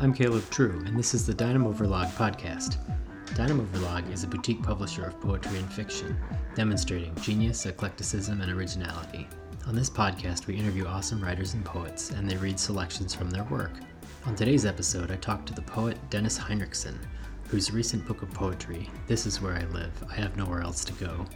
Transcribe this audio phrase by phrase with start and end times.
[0.00, 2.76] I'm Caleb True, and this is the Dynamo Verlag podcast.
[3.34, 6.16] Dynamo Verlag is a boutique publisher of poetry and fiction,
[6.54, 9.26] demonstrating genius, eclecticism, and originality.
[9.66, 13.42] On this podcast, we interview awesome writers and poets, and they read selections from their
[13.44, 13.72] work.
[14.24, 16.96] On today's episode, I talked to the poet Dennis Hinrichsen,
[17.48, 20.92] whose recent book of poetry, This Is Where I Live, I Have Nowhere Else to
[20.92, 21.26] Go,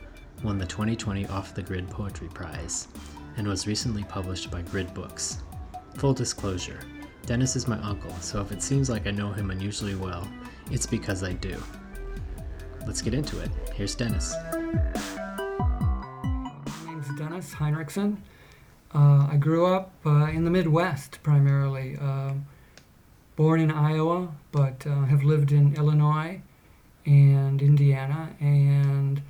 [0.44, 2.86] won the 2020 Off the Grid Poetry Prize,
[3.36, 5.39] and was recently published by Grid Books.
[5.96, 6.79] Full disclosure
[7.25, 10.26] Dennis is my uncle, so if it seems like I know him unusually well,
[10.72, 11.62] it's because I do.
[12.85, 13.50] Let's get into it.
[13.75, 14.35] Here's Dennis.
[14.53, 15.32] My
[16.86, 18.17] name's Dennis Hinrichsen.
[18.93, 21.96] Uh, I grew up uh, in the Midwest primarily.
[21.96, 22.32] Uh,
[23.36, 26.43] born in Iowa, but uh, have lived in Illinois
[27.07, 29.23] and Indiana and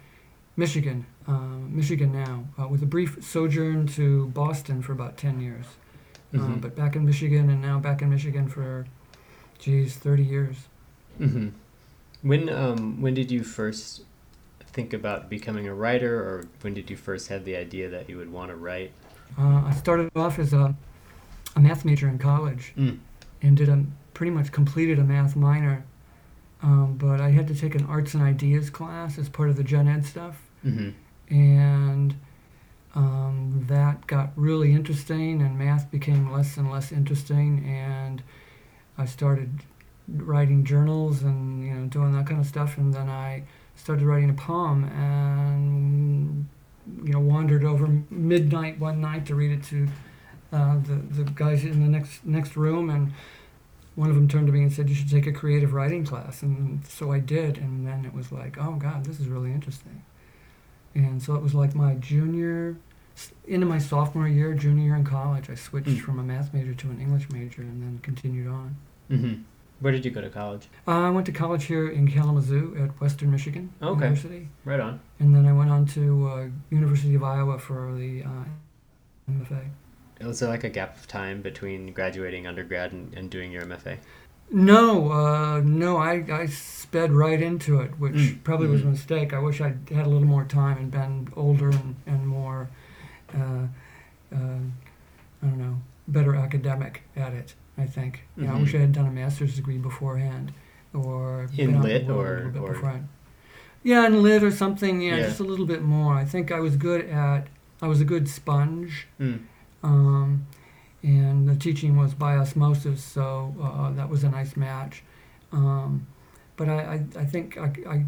[0.56, 1.04] Michigan.
[1.29, 5.66] Uh, Michigan now, uh, with a brief sojourn to Boston for about 10 years.
[6.41, 6.60] Mhm.
[6.60, 8.87] but back in Michigan and now back in Michigan for,
[9.59, 10.57] geez, 30 years.
[11.20, 11.48] Mm-hmm.
[12.23, 14.02] When um, when did you first
[14.66, 18.16] think about becoming a writer, or when did you first have the idea that you
[18.16, 18.92] would want to write?
[19.38, 20.74] Uh, I started off as a,
[21.57, 22.73] a math major in college.
[22.76, 22.98] Mm.
[23.42, 25.85] and did a pretty much completed a math minor.
[26.62, 29.64] Um, but I had to take an arts and ideas class as part of the
[29.64, 30.90] gen ed stuff, Mm-hmm.
[31.35, 32.14] and
[32.95, 38.23] um, that got really interesting, and math became less and less interesting, and
[38.98, 39.60] I started
[40.09, 43.45] writing journals and you know doing that kind of stuff, and then I
[43.76, 46.46] started writing a poem and
[47.04, 49.88] you know wandered over midnight one night to read it to
[50.52, 53.13] uh, the the guys in the next next room and
[53.95, 56.40] one of them turned to me and said you should take a creative writing class.
[56.43, 60.04] And so I did and then it was like oh god this is really interesting
[60.95, 62.76] and so it was like my junior
[63.46, 66.00] into my sophomore year junior year in college I switched Mm.
[66.00, 68.76] from a math major to an English major and then continued on
[69.10, 69.43] Mm-hmm.
[69.81, 70.69] Where did you go to college?
[70.87, 74.04] uh, I went to college here in Kalamazoo at Western Michigan Okay.
[74.06, 75.00] University Right on.
[75.20, 78.44] and then I went on to uh, University of Iowa for the uh,
[79.30, 79.62] MFA
[80.26, 83.98] Was there like a gap of time between graduating undergrad and, and doing your MFA?
[84.50, 86.47] No, uh, no, I, I
[86.92, 88.91] sped right into it, which Mm, probably was a mhm.
[88.91, 89.32] mistake.
[89.32, 92.69] I wish I'd had a little more time and been older and, and more,
[93.34, 93.38] uh,
[94.30, 94.36] uh,
[95.42, 98.25] I don't know, better academic at it, I think.
[98.36, 98.75] You know, I wish.
[98.75, 100.53] I had done a master's degree beforehand
[100.92, 103.09] or In lit or- a little bit or- beforehand.
[103.82, 105.22] Yeah, in lit or something, yeah, Yeah.
[105.28, 106.12] just a little bit more.
[106.14, 107.48] I think I was good at,
[107.80, 109.06] I was a good sponge.
[109.19, 109.38] Mm.
[109.82, 110.47] Um,
[111.03, 115.03] and the teaching was by osmosis, so uh, that was a nice match.
[115.53, 116.06] Um,
[116.64, 116.78] but I,
[117.16, 118.04] I, I think I, I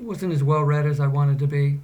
[0.00, 1.80] wasn't as well read as I wanted to be,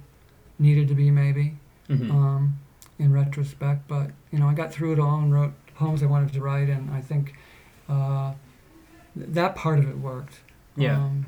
[0.57, 1.57] needed to be maybe,
[1.89, 2.09] Mm-hmm.
[2.09, 2.59] um,
[2.97, 3.87] in retrospect.
[3.87, 6.69] But you know, I got through it all and wrote poems I wanted to write,
[6.69, 7.35] and I think
[7.87, 8.33] uh,
[9.15, 10.39] th- that part of it worked.
[10.75, 10.97] Yeah.
[10.97, 11.27] Um,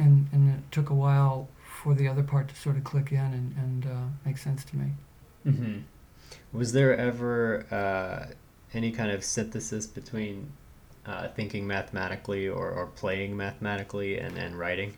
[0.00, 1.48] and and it took a while
[1.84, 4.76] for the other part to sort of click in and, and uh, make sense to
[4.76, 4.88] me.
[5.46, 5.78] Mm-hmm.
[6.52, 8.34] Was there ever uh,
[8.74, 10.52] any kind of synthesis between
[11.06, 14.96] uh, thinking mathematically or, or playing mathematically and, and writing?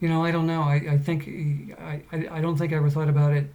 [0.00, 0.62] You know, I don't know.
[0.62, 1.26] I, I think
[1.80, 3.52] I, I, I don't think I ever thought about it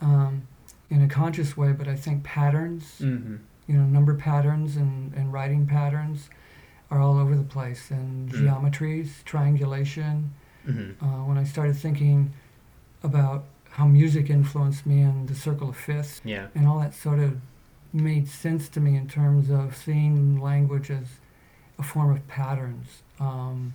[0.00, 0.42] um,
[0.90, 3.36] in a conscious way, but I think patterns, Mm-hmm.
[3.68, 6.30] you know, number patterns and, and writing patterns
[6.90, 8.40] are all over the place, and Mm.
[8.40, 10.32] geometries, triangulation.
[10.66, 11.04] Mm-hmm.
[11.04, 12.32] Uh, when I started thinking
[13.02, 16.46] about how music influenced me and the circle of fifths, Yeah.
[16.54, 17.36] and all that sort of
[17.92, 21.06] made sense to me in terms of seeing language as
[21.78, 23.02] a form of patterns.
[23.20, 23.74] Um,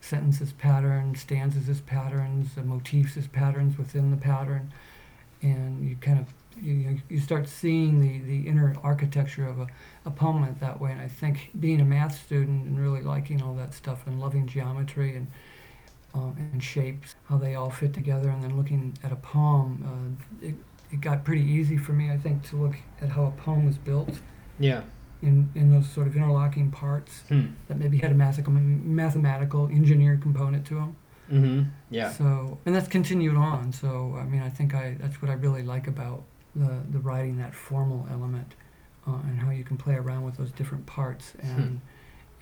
[0.00, 4.70] sentences patterns, stanzas as patterns, motifs as patterns within the pattern,
[5.40, 6.26] and you kind of
[6.62, 9.66] you, you start seeing the, the inner architecture of a,
[10.04, 10.92] a poem that way.
[10.92, 14.46] And I think being a math student and really liking all that stuff and loving
[14.46, 15.26] geometry and
[16.14, 20.46] um, and shapes, how they all fit together, and then looking at a poem, uh,
[20.46, 20.54] it,
[20.90, 23.76] it got pretty easy for me, I think, to look at how a poem was
[23.78, 24.20] built
[24.58, 24.82] Yeah.
[25.22, 27.46] in, in those sort of interlocking parts Hmm.
[27.68, 30.96] that maybe had a mathematical, mathematical engineered component to them.
[31.32, 31.68] Mm-hmm.
[31.90, 32.10] Yeah.
[32.10, 33.72] So, and that's continued on.
[33.72, 36.22] So, I mean, I think I that's what I really like about
[36.54, 38.54] the the writing, that formal element,
[39.06, 41.80] uh, and how you can play around with those different parts and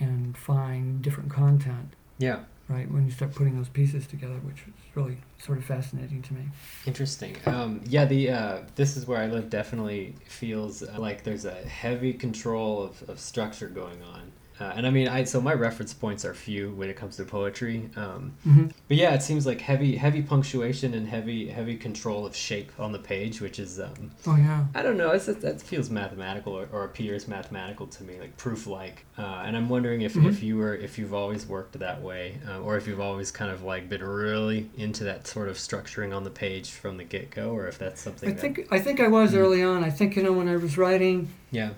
[0.01, 1.95] and find different content.
[2.19, 2.41] Yeah.
[2.69, 6.35] Right when you start putting those pieces together, which is really sort of fascinating to
[6.35, 6.49] me.
[6.87, 7.37] Interesting.
[7.45, 11.55] Um, yeah, the uh, this is where I live definitely feels uh, like there's a
[11.55, 14.33] heavy control of, of structure going on.
[14.61, 17.25] Uh, and I mean, I so my reference points are few when it comes to
[17.25, 17.91] poetry.
[17.97, 22.37] Um, hmm but yeah, it seems like heavy, heavy punctuation and heavy, heavy control of
[22.37, 24.65] shape on the page, which is, um, Oh yeah.
[24.75, 29.07] I don't know, it's, that feels mathematical or, or appears mathematical to me, like proof-like.
[29.17, 30.29] Uh, and I'm wondering if, Mhm.
[30.29, 33.51] if you were, if you've always worked that way, uh, or if you've always kind
[33.51, 37.51] of like been really into that sort of structuring on the page from the get-go,
[37.53, 38.29] or if that's something.
[38.29, 39.39] I that, think I think I was Mhm.
[39.39, 39.83] early on.
[39.85, 41.71] I think you know when I was writing, Yeah.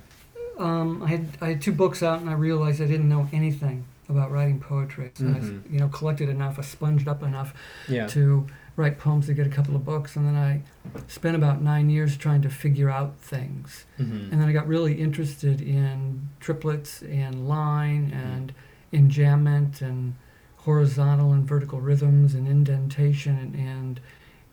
[0.59, 3.85] Um, I had I had two books out, and I realized I didn't know anything
[4.09, 5.11] about writing poetry.
[5.15, 5.35] So Mhm.
[5.67, 7.55] I, you know, collected enough, I sponged up enough
[7.89, 8.07] Yeah.
[8.09, 8.47] to
[8.77, 10.61] write poems to get a couple of books, and then I
[11.09, 13.87] spent about nine years trying to figure out things.
[13.97, 18.53] hmm And then I got really interested in triplets and line and
[18.93, 20.15] enjambment and
[20.59, 24.01] horizontal and vertical rhythms and indentation and, and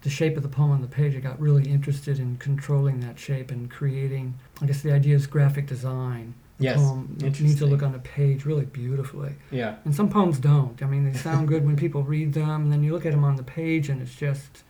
[0.02, 1.16] the shape of the poem on the page.
[1.16, 4.34] I got really interested in controlling that shape and creating.
[4.62, 6.34] I guess the idea is graphic design.
[6.58, 9.34] The Yes, poem needs to look on a page really beautifully.
[9.50, 9.76] Yeah.
[9.86, 10.82] And some poems don't.
[10.84, 13.24] I mean, they sound good when people read them, and then you look at them
[13.24, 14.64] on the page, and it's just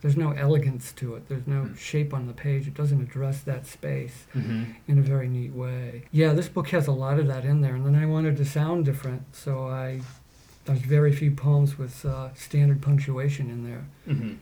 [0.00, 1.28] there's no elegance to it.
[1.28, 1.74] There's no Hmm.
[1.74, 2.66] shape on the page.
[2.66, 6.04] It doesn't address that space hmm in a very neat way.
[6.10, 8.44] Yeah, this book has a lot of that in there, and then I wanted to
[8.44, 10.00] sound different, so I
[10.64, 13.84] there's very few poems with uh, standard punctuation in there.
[14.06, 14.32] hmm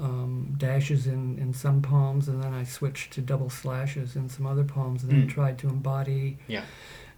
[0.00, 4.46] Um, dashes in, in some poems, and then I switched to double slashes in some
[4.46, 5.28] other poems, and then Mm.
[5.28, 6.62] tried to embody Yeah.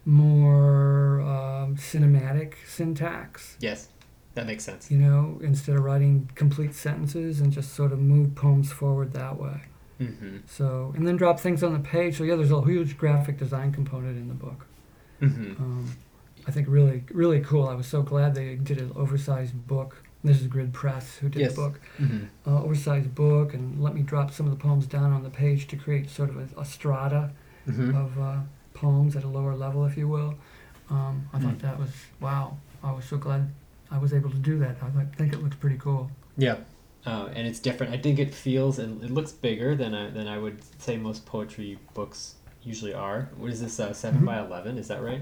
[0.05, 3.57] more um, cinematic syntax.
[3.59, 3.89] Yes.
[4.33, 4.89] That makes sense.
[4.89, 9.37] You know, instead of writing complete sentences and just sort of move poems forward that
[9.39, 9.61] way.
[9.99, 12.17] hmm So, and then drop things on the page.
[12.17, 14.65] So yeah, there's a huge graphic design component in the book.
[15.19, 15.97] hmm Um,
[16.47, 17.67] I think really, really cool.
[17.67, 20.01] I was so glad they did an oversized book.
[20.23, 21.55] This is Grid Press who did Yes.
[21.55, 21.79] the book.
[21.97, 25.29] hmm Uh, oversized book, and let me drop some of the poems down on the
[25.29, 27.31] page to create sort of a, a strata
[27.65, 28.37] hmm of uh,
[28.73, 30.35] poems at a lower level, if you will.
[30.89, 31.61] Um, I thought Mm.
[31.61, 32.57] that was wow.
[32.83, 33.49] I was so glad
[33.89, 34.77] I was able to do that.
[34.81, 36.09] I like- think it looks pretty cool.
[36.37, 36.57] Yeah,
[37.05, 37.93] uh, and it's different.
[37.93, 41.25] I think it feels and it looks bigger than I than I would say most
[41.25, 43.29] poetry books usually are.
[43.37, 43.79] What is this?
[43.79, 44.25] Uh, 7 Mhm.
[44.25, 44.77] by eleven?
[44.77, 45.21] Is that right?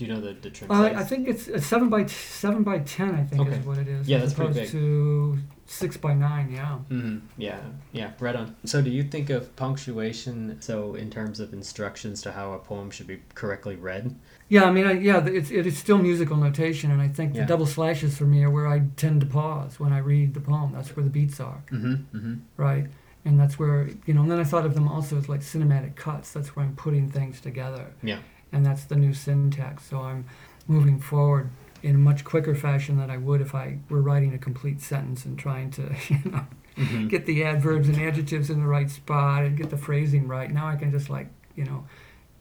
[0.00, 0.96] Do you know the the trim Uh, size?
[0.96, 3.14] I think it's, it's seven by t- seven by ten.
[3.14, 3.58] I think Okay.
[3.58, 4.08] is what it is.
[4.08, 4.80] Yeah, as that's pretty opposed big.
[4.80, 6.50] to six by nine.
[6.50, 6.78] Yeah.
[6.88, 7.18] Mm-hmm.
[7.36, 7.58] Yeah,
[7.92, 8.56] yeah, right on.
[8.64, 10.56] So, do you think of punctuation?
[10.62, 14.14] So, in terms of instructions to how a poem should be correctly read?
[14.48, 17.42] Yeah, I mean, I, yeah, it's it is still musical notation, and I think Yeah.
[17.42, 20.40] the double slashes for me are where I tend to pause when I read the
[20.40, 20.72] poem.
[20.72, 22.16] That's where the beats are, Mm-hmm.
[22.16, 22.34] Mm-hmm.
[22.56, 22.86] right?
[23.26, 24.22] And that's where you know.
[24.22, 26.32] And then I thought of them also as like cinematic cuts.
[26.32, 27.84] That's where I'm putting things together.
[28.02, 28.20] Yeah.
[28.52, 29.84] And that's the new syntax.
[29.84, 30.24] So I'm
[30.66, 31.50] moving forward
[31.82, 35.24] in a much quicker fashion than I would if I were writing a complete sentence
[35.24, 37.08] and trying to, you know, Mm-hmm.
[37.08, 40.50] get the adverbs and adjectives in the right spot and get the phrasing right.
[40.50, 41.84] Now I can just like, you know,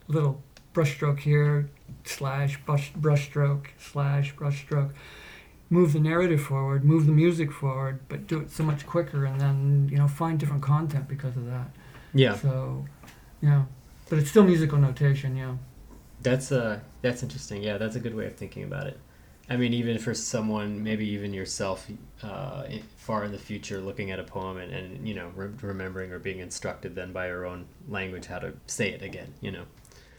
[0.08, 0.42] little
[0.74, 1.68] brushstroke here,
[2.06, 4.92] slash brush brushstroke, slash brushstroke.
[5.72, 9.42] Move the narrative forward, move the music forward, but do it so much quicker and
[9.42, 11.72] then, you know, find different content because of that.
[12.14, 12.86] Yeah, So,
[13.42, 13.64] yeah.
[14.10, 15.56] But it's still musical notation, yeah.
[16.22, 17.64] That's uh that's interesting.
[17.64, 19.00] Yeah, that's a good way of thinking about it.
[19.50, 21.88] I mean, even for someone, maybe even yourself,
[22.22, 22.66] uh,
[22.98, 26.20] far in the future, looking at a poem and, and you know re- remembering or
[26.20, 29.34] being instructed then by your own language how to say it again.
[29.42, 29.64] You know.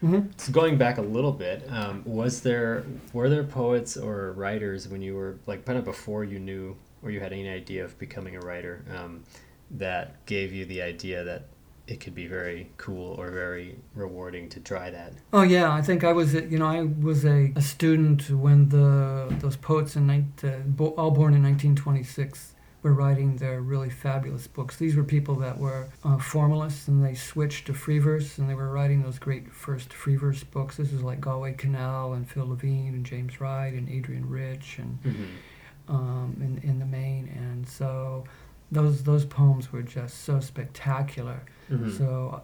[0.00, 4.88] hmm So going back a little bit, um, was there were there poets or writers
[4.88, 7.98] when you were like kind of before you knew or you had any idea of
[7.98, 9.22] becoming a writer um,
[9.70, 11.44] that gave you the idea that
[11.90, 15.12] it could be very cool or very rewarding to try that?
[15.32, 19.26] Oh yeah, I think I was, you know, I was a, a student when the
[19.40, 20.22] those poets in uh,
[20.66, 24.76] bo- all born in 1926 were writing their really fabulous books.
[24.76, 28.54] These were people that were uh, formalists and they switched to free verse and they
[28.54, 30.76] were writing those great first free verse books.
[30.78, 34.98] This is like Galway Kinnell and Phil Levine and James Wright and Adrienne Rich and
[35.02, 35.94] Mm-hmm.
[35.94, 37.28] um, in in the main.
[37.36, 38.24] And so
[38.72, 41.42] those those poems were just so spectacular.
[41.70, 41.90] Mm-hmm.
[41.96, 42.42] So,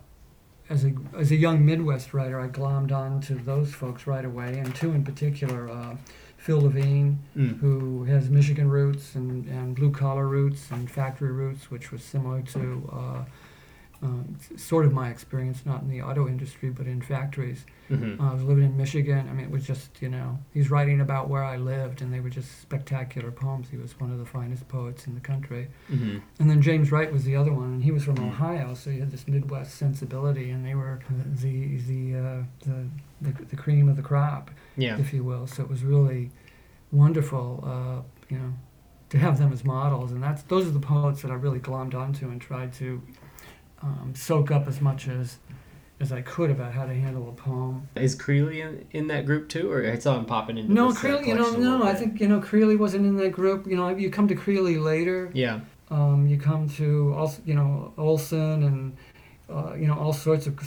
[0.68, 4.58] as a as a young Midwest writer, I glommed on to those folks right away,
[4.58, 5.96] and two in particular, uh,
[6.38, 7.58] Phil Levine, Mm.
[7.60, 12.40] who has Michigan roots and, and blue collar roots and factory roots, which was similar
[12.42, 13.24] to uh,
[14.02, 17.64] um, sort of my experience, not in the auto industry, but in factories.
[17.90, 18.20] Mm-hmm.
[18.20, 19.28] Uh, I was living in Michigan.
[19.28, 22.20] I mean, it was just, you know, he's writing about where I lived, and they
[22.20, 23.68] were just spectacular poems.
[23.70, 25.68] He was one of the finest poets in the country.
[25.90, 26.18] Mm-hmm.
[26.38, 28.28] And then James Wright was the other one, and he was from Mm.
[28.28, 31.00] Ohio, so he had this Midwest sensibility, and they were
[31.42, 32.88] the the uh, the,
[33.20, 34.98] the the cream of the crop, Yeah.
[34.98, 35.46] if you will.
[35.46, 36.30] So it was really
[36.92, 38.52] wonderful, uh, you know,
[39.10, 41.94] to have them as models, and that's those are the poets that I really glommed
[41.94, 43.00] onto and tried to
[43.82, 45.38] um, soak up as much as
[45.98, 47.88] as I could about how to handle a poem.
[47.94, 51.02] Is Creeley in, in that group too, or I saw him popping into No, this,
[51.02, 53.66] uh, Creeley, you know, no, I think you know Creeley wasn't in that group.
[53.66, 55.30] You know, you come to Creeley later.
[55.32, 55.60] Yeah.
[55.88, 58.96] Um, you come to also, you know, Olson and
[59.48, 60.58] uh, you know all sorts of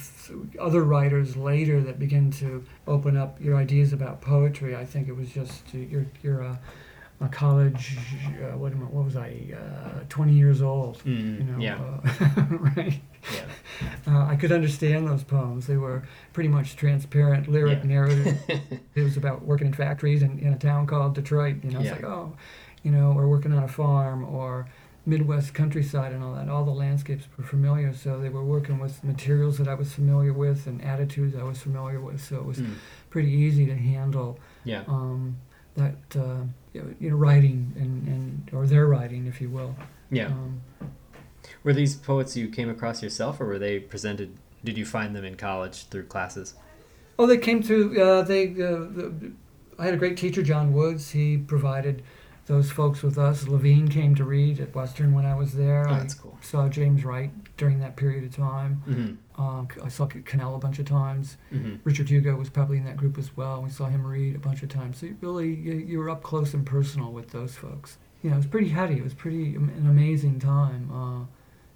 [0.60, 4.76] other writers later that begin to open up your ideas about poetry.
[4.76, 6.44] I think it was just uh, you're you're
[7.22, 7.98] a, a college.
[8.28, 9.36] Uh, what am I, what was I?
[9.54, 11.00] Uh, Twenty years old.
[11.04, 11.60] Mm, You know.
[11.60, 11.78] yeah.
[11.78, 13.00] Uh, right.
[13.34, 13.46] Yeah.
[14.08, 15.68] Uh, I could understand those poems.
[15.68, 17.90] They were pretty much transparent lyric Yeah.
[17.90, 18.38] narrative.
[18.96, 21.58] it was about working in factories in, in a town called Detroit.
[21.64, 21.96] You know, it's Yeah.
[21.96, 22.34] like, oh,
[22.84, 24.68] you know, or working on a farm or
[25.06, 26.50] Midwest countryside and all that.
[26.50, 30.34] All the landscapes were familiar, so they were working with materials that I was familiar
[30.34, 32.22] with and attitudes I was familiar with.
[32.24, 32.76] So it was Mm,
[33.10, 34.84] pretty easy to handle yeah.
[34.88, 35.38] um,
[35.80, 36.44] that, uh,
[36.74, 39.76] you know, writing and, and or their writing, if you will.
[40.12, 40.28] Yeah.
[40.28, 40.62] Um,
[41.64, 44.38] Were these poets you came across yourself, or were they presented?
[44.64, 46.54] Did you find them in college through classes?
[47.18, 48.00] Oh, they came through.
[48.02, 48.52] Uh, they.
[48.52, 49.32] Uh, the,
[49.78, 51.12] I had a great teacher, John Woods.
[51.12, 52.04] He provided
[52.48, 53.48] those folks with us.
[53.48, 55.88] Levine came to read at Western when I was there.
[55.88, 56.38] Oh, I that's cool.
[56.42, 58.84] saw James Wright during that period of time.
[58.88, 59.14] Mm-hmm.
[59.40, 61.38] Um, I saw Kinnell a bunch of times.
[61.54, 61.76] Mm-hmm.
[61.86, 63.62] Richard Hugo was probably in that group as well.
[63.62, 64.98] We saw him read a bunch of times.
[65.00, 67.98] So you really, you, you were up close and personal with those folks.
[68.22, 68.96] You know, it was pretty heady.
[68.98, 71.26] It was pretty an amazing time uh,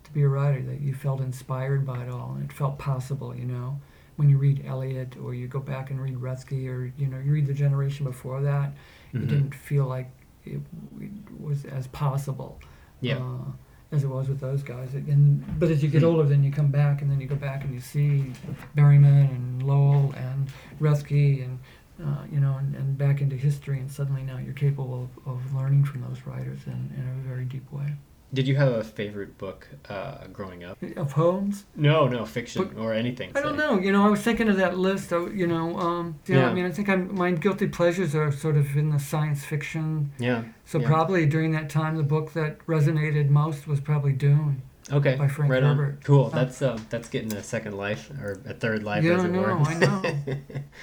[0.03, 0.61] to be a writer.
[0.61, 3.33] That you felt inspired by it all, and it felt possible.
[3.33, 3.79] You know,
[4.17, 7.31] when you read Eliot or you go back and read Roethke or you know you
[7.31, 8.73] read the generation before that,
[9.13, 9.23] Mm-hmm.
[9.23, 10.09] it didn't feel like
[10.43, 10.59] it,
[10.99, 12.59] it was as possible
[12.99, 13.17] Yeah.
[13.19, 13.51] uh,
[13.93, 14.93] as it was with those guys.
[14.93, 16.09] And but as you get Hmm.
[16.09, 18.33] older, then you come back and then you go back and you see
[18.75, 20.49] Berryman and Lowell and
[20.81, 21.59] Roethke and
[22.03, 25.55] uh, you know and, and back into history, and suddenly now you're capable of, of
[25.55, 27.93] learning from those writers in, in a very deep way.
[28.33, 30.81] Did you have a favorite book uh, growing up?
[30.97, 33.31] Of poems, No, no fiction Book- or anything.
[33.35, 33.79] I don't know.
[33.79, 35.13] You know, I was thinking of that list.
[35.13, 36.49] uh, You know, um, you know, Yeah.
[36.49, 40.11] I mean, I think I'm, my guilty pleasures are sort of in the science fiction.
[40.17, 40.43] Yeah.
[40.65, 40.87] So Yeah.
[40.87, 44.63] probably during that time, the book that resonated most was probably Dune.
[44.91, 45.15] Okay.
[45.15, 45.95] by Frank right Herbert.
[45.95, 45.97] on.
[46.03, 46.29] Cool.
[46.29, 49.31] That's uh, that's getting a second life or a third life, Yeah, as I it
[49.31, 49.51] know, were.
[49.53, 50.01] I know.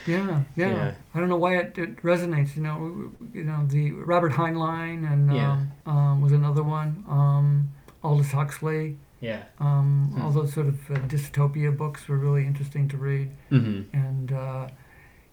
[0.07, 0.95] Yeah, yeah, Yeah.
[1.15, 2.57] I don't know why it, it resonates.
[2.57, 5.59] You know, you know the Robert Heinlein and Yeah.
[5.87, 7.05] um, um, was another one.
[7.09, 7.71] Um,
[8.03, 8.97] Aldous Huxley.
[9.21, 9.43] yeah.
[9.59, 10.23] Um, Hmm.
[10.23, 13.97] All those sort of uh, dystopia books were really interesting to read Mm-hmm.
[13.97, 14.69] and uh,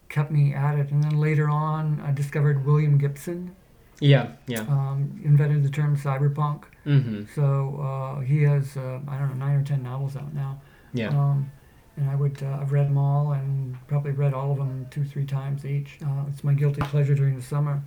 [0.09, 0.91] kept me at it.
[0.91, 3.55] And then later on, I discovered William Gibson.
[3.99, 4.31] Yeah.
[4.47, 4.61] Yeah.
[4.61, 6.63] Um, invented the term cyberpunk.
[6.85, 7.23] Mm-hmm.
[7.35, 10.61] So uh, he has uh, I don't know nine or ten novels out now.
[10.93, 11.09] Yeah.
[11.09, 11.51] Um,
[11.95, 15.03] and I would uh, I've read them all and probably read all of them two
[15.03, 15.97] three times each.
[16.03, 17.83] Uh, it's my guilty pleasure during the summer.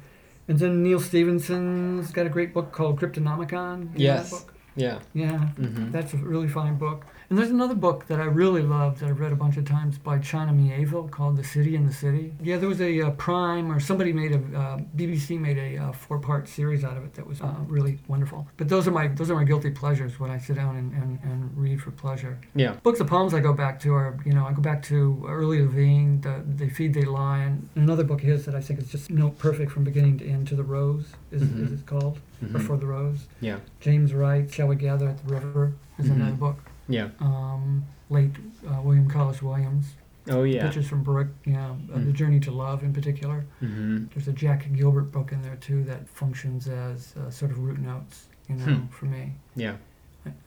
[0.49, 3.81] And then Neal Stephenson's got a great book called Cryptonomicon.
[3.81, 4.47] You know that Yes.
[4.77, 4.99] Yeah.
[5.15, 5.49] Yeah.
[5.59, 5.91] Mm-hmm.
[5.93, 7.07] That's a really fine book.
[7.31, 9.97] And there's another book that I really loved that I've read a bunch of times
[9.99, 12.35] by China Mieville called The City in the City.
[12.43, 15.93] Yeah, there was a uh, Prime or somebody made a uh, BBC made a uh,
[15.93, 18.49] four-part series out of it that was uh, really wonderful.
[18.57, 21.21] But those are my those are my guilty pleasures when I sit down and, and,
[21.23, 22.37] and read for pleasure.
[22.57, 22.73] Yeah.
[22.83, 25.63] Books of poems I go back to are you know I go back to early
[25.63, 28.89] Levine, the, They Feed They Lion, and another book of his that I think is
[28.91, 30.49] just note perfect from beginning to end.
[30.49, 31.65] To the Rose is, Mhm.
[31.67, 32.57] is it called Mhm.
[32.57, 33.29] or For the Rose?
[33.41, 33.59] Yeah.
[33.79, 36.17] James Wright, Shall We Gather at the River is Mhm.
[36.17, 36.57] another book.
[36.91, 37.09] Yeah.
[37.21, 38.33] Um, late
[38.69, 39.87] uh, William Carlos Williams.
[40.29, 40.65] Oh yeah.
[40.65, 42.13] Pictures from Brueghel, yeah, uh, The Mm.
[42.13, 43.47] Journey to Love in particular.
[43.63, 44.07] Mm-hmm.
[44.15, 47.79] There's a Jack Gilbert book in there too that functions as uh, sort of root
[47.79, 48.87] notes, you know, Hmm.
[48.89, 49.33] for me.
[49.57, 49.77] Yeah.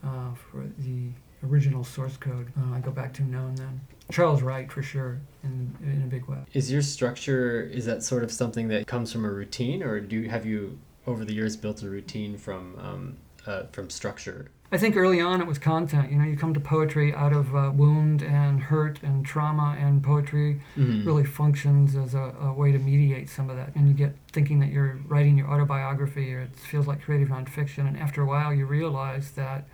[0.04, 1.10] Uh, for the
[1.44, 3.82] original source code, uh, I go back to now and then.
[4.12, 6.38] Charles Wright for sure, in in a big way.
[6.54, 10.18] Is your structure is that sort of something that comes from a routine, or do
[10.20, 14.52] you, have you over the years built a routine from um, uh, from structure?
[14.74, 16.12] I think early on it was content.
[16.12, 20.02] You know, you come to poetry out of uh, wound and hurt and trauma, and
[20.02, 21.06] poetry Mm-hmm.
[21.08, 23.76] really functions as a, a way to mediate some of that.
[23.76, 27.88] And you get thinking that you're writing your autobiography or it feels like creative nonfiction.
[27.88, 29.68] And after a while, you realize that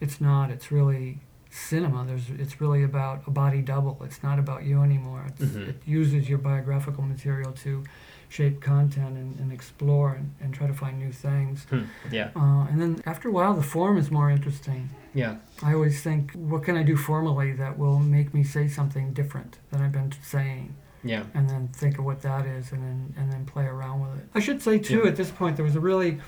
[0.00, 0.50] it's not.
[0.50, 2.04] It's really cinema.
[2.04, 2.28] There's.
[2.38, 3.96] It's really about a body double.
[4.04, 5.24] It's not about you anymore.
[5.28, 5.68] It's, Mhm.
[5.70, 7.82] It uses your biographical material to
[8.28, 11.64] shape content and, and explore and, and try to find new things.
[11.70, 11.82] Hmm.
[12.10, 12.30] Yeah.
[12.36, 14.90] Uh, and then after a while, the form is more interesting.
[15.14, 15.36] Yeah.
[15.62, 19.58] I always think, what can I do formally that will make me say something different
[19.70, 20.74] than I've been saying?
[21.04, 21.22] Yeah.
[21.34, 24.24] and then think of what that is and then and then play around with it.
[24.34, 25.10] I should say too Yeah.
[25.10, 26.18] at this point there was a really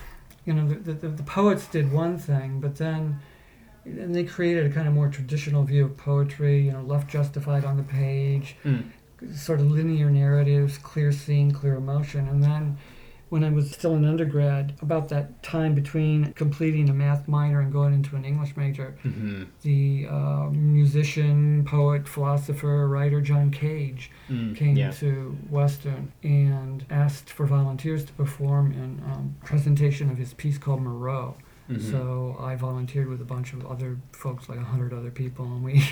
[0.45, 3.19] you know the, the, the poets did one thing but then
[3.83, 7.65] and they created a kind of more traditional view of poetry you know left justified
[7.65, 8.83] on the page Mm.
[9.33, 12.77] Sort of linear narratives clear scene clear emotion and then
[13.29, 17.71] when I was still an undergrad, about that time between completing a math minor and
[17.71, 19.43] going into an English major, Mm-hmm.
[19.61, 24.89] the uh, musician, poet, philosopher, writer John Cage Mm, came yeah.
[24.93, 30.81] to Western and asked for volunteers to perform in um, presentation of his piece called
[30.81, 31.35] Moreau.
[31.69, 31.91] Mhm.
[31.91, 35.63] So I volunteered with a bunch of other folks, like a hundred other people, and
[35.63, 35.83] we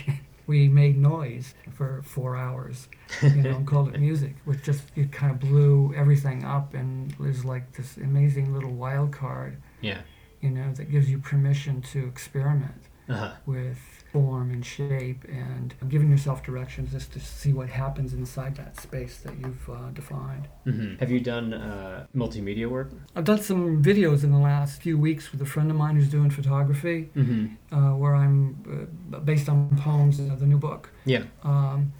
[0.48, 2.88] we made noise for four hours,
[3.22, 7.14] you know, and called it music, which just it kind of blew everything up, and
[7.18, 10.02] was like this amazing little wild card, yeah.
[10.42, 13.32] you know, that gives you permission to experiment Uh-huh.
[13.46, 18.80] with form and shape and giving yourself directions just to see what happens inside that
[18.80, 20.48] space that you've uh, defined.
[20.64, 22.92] hmm Have you done uh, multimedia work?
[23.16, 26.10] I've done some videos in the last few weeks with a friend of mine who's
[26.10, 27.76] doing photography, Mm-hmm.
[27.76, 30.90] uh, where I'm uh, based on poems of the new book.
[31.06, 31.24] Yeah.
[31.44, 31.92] Um,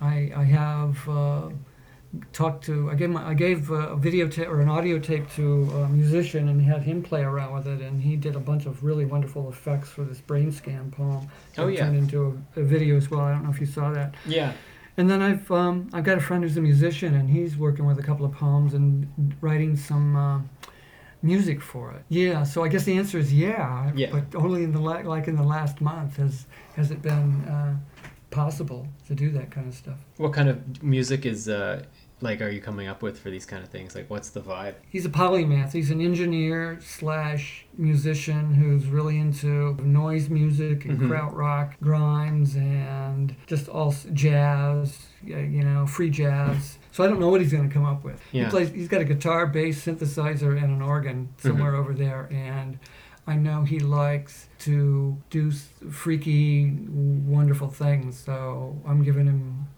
[0.00, 1.48] I, I have uh,
[2.32, 5.88] talked to I gave my, I gave a videotape or an audio tape to a
[5.88, 9.06] musician and had him play around with it and he did a bunch of really
[9.06, 11.26] wonderful effects for this brain scan poem.
[11.56, 11.80] Oh, yeah.
[11.80, 13.20] Turned into a, a video as well.
[13.22, 14.14] I don't know if you saw that.
[14.26, 14.52] Yeah.
[14.98, 17.98] And then I've um, I've got a friend who's a musician and he's working with
[17.98, 19.08] a couple of poems and
[19.40, 20.16] writing some.
[20.16, 20.40] Uh,
[21.24, 22.42] Music for it, yeah.
[22.42, 24.10] So I guess the answer is yeah, Yeah.
[24.10, 27.76] but only in the la- like in the last month has has it been uh,
[28.32, 29.98] possible to do that kind of stuff.
[30.16, 31.84] What kind of music is uh,
[32.20, 32.40] like?
[32.42, 33.94] Are you coming up with for these kind of things?
[33.94, 34.74] Like, what's the vibe?
[34.88, 35.72] He's a polymath.
[35.72, 41.08] He's an engineer slash musician who's really into noise music and Mhm.
[41.08, 45.06] krautrock, grimes, and just all jazz.
[45.24, 46.78] You know, free jazz.
[46.90, 48.20] So I don't know what he's going to come up with.
[48.32, 48.44] Yeah.
[48.46, 48.70] He plays.
[48.70, 52.78] He's got a guitar, bass, synthesizer, and an organ somewhere over there, and.
[53.26, 55.52] I know he likes to do
[55.90, 59.68] freaky, wonderful things, so I'm giving him,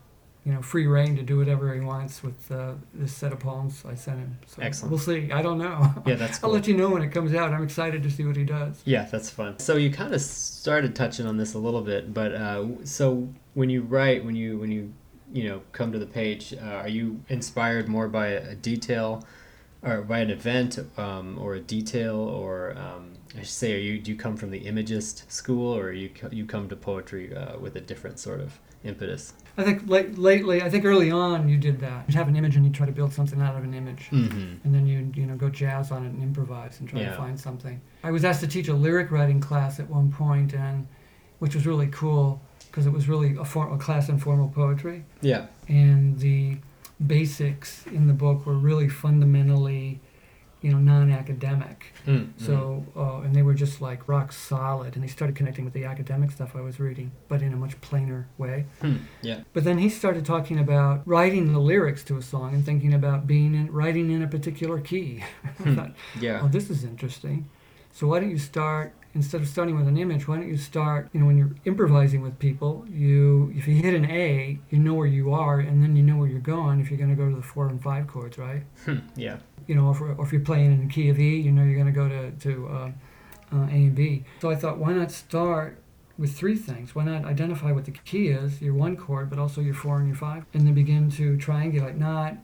[0.46, 3.84] you know, free reign to do whatever he wants with uh, this set of poems
[3.86, 4.38] I sent him.
[4.46, 4.90] So Excellent.
[4.92, 5.30] We'll see.
[5.30, 5.92] I don't know.
[6.06, 7.52] Yeah, that's I'll let you know when it comes out.
[7.52, 8.80] I'm excited to see what he does.
[8.86, 9.58] Yeah, that's fun.
[9.58, 13.68] So you kind of started touching on this a little bit, but uh, so when
[13.68, 14.92] you write, when you when you
[15.32, 19.26] you know come to the page, uh, are you inspired more by a, a detail,
[19.82, 23.98] or by an event, um, or a detail, or um, I should say, are you
[23.98, 27.76] do you come from the imagist school, or you you come to poetry uh, with
[27.76, 29.32] a different sort of impetus?
[29.56, 32.04] I think late, lately, I think early on you did that.
[32.08, 34.08] You'd have an image and you try to build something out of an image.
[34.10, 34.54] Mm-hmm.
[34.64, 37.10] And then you you know go jazz on it and improvise and try Yeah.
[37.10, 37.80] to find something.
[38.02, 40.86] I was asked to teach a lyric writing class at one point, and
[41.38, 45.04] which was really cool because it was really a, form, a class in formal poetry.
[45.22, 45.46] Yeah.
[45.68, 46.56] and the
[47.04, 50.00] basics in the book were really fundamentally,
[50.64, 51.92] you know, non-academic.
[52.06, 52.42] Mm-hmm.
[52.44, 55.84] So, uh, and they were just like rock solid, and they started connecting with the
[55.84, 58.64] academic stuff I was reading, but in a much plainer way.
[58.80, 58.96] Hmm.
[59.22, 59.40] Yeah.
[59.52, 63.26] But then he started talking about writing the lyrics to a song and thinking about
[63.26, 65.22] being in writing in a particular key.
[65.44, 65.74] I Hmm.
[65.76, 66.40] thought, Yeah.
[66.42, 67.48] oh, this is interesting.
[67.92, 70.26] So why don't you start instead of starting with an image?
[70.26, 71.08] Why don't you start?
[71.12, 74.94] You know, when you're improvising with people, you if you hit an A, you know
[74.94, 76.80] where you are, and then you know where you're going.
[76.80, 78.62] If you're going to go to the four and five chords, right?
[78.84, 78.98] Hmm.
[79.14, 79.36] Yeah.
[79.66, 81.62] You know, or if, or if you're playing in the key of E, you know
[81.62, 82.90] you're going to go to to uh,
[83.52, 84.24] uh, A and B.
[84.40, 85.78] So I thought, why not start?
[86.16, 86.94] With three things.
[86.94, 90.06] Why not identify what the key is, your one chord, but also your four and
[90.06, 91.98] your five, and then begin to triangulate.
[91.98, 92.36] Not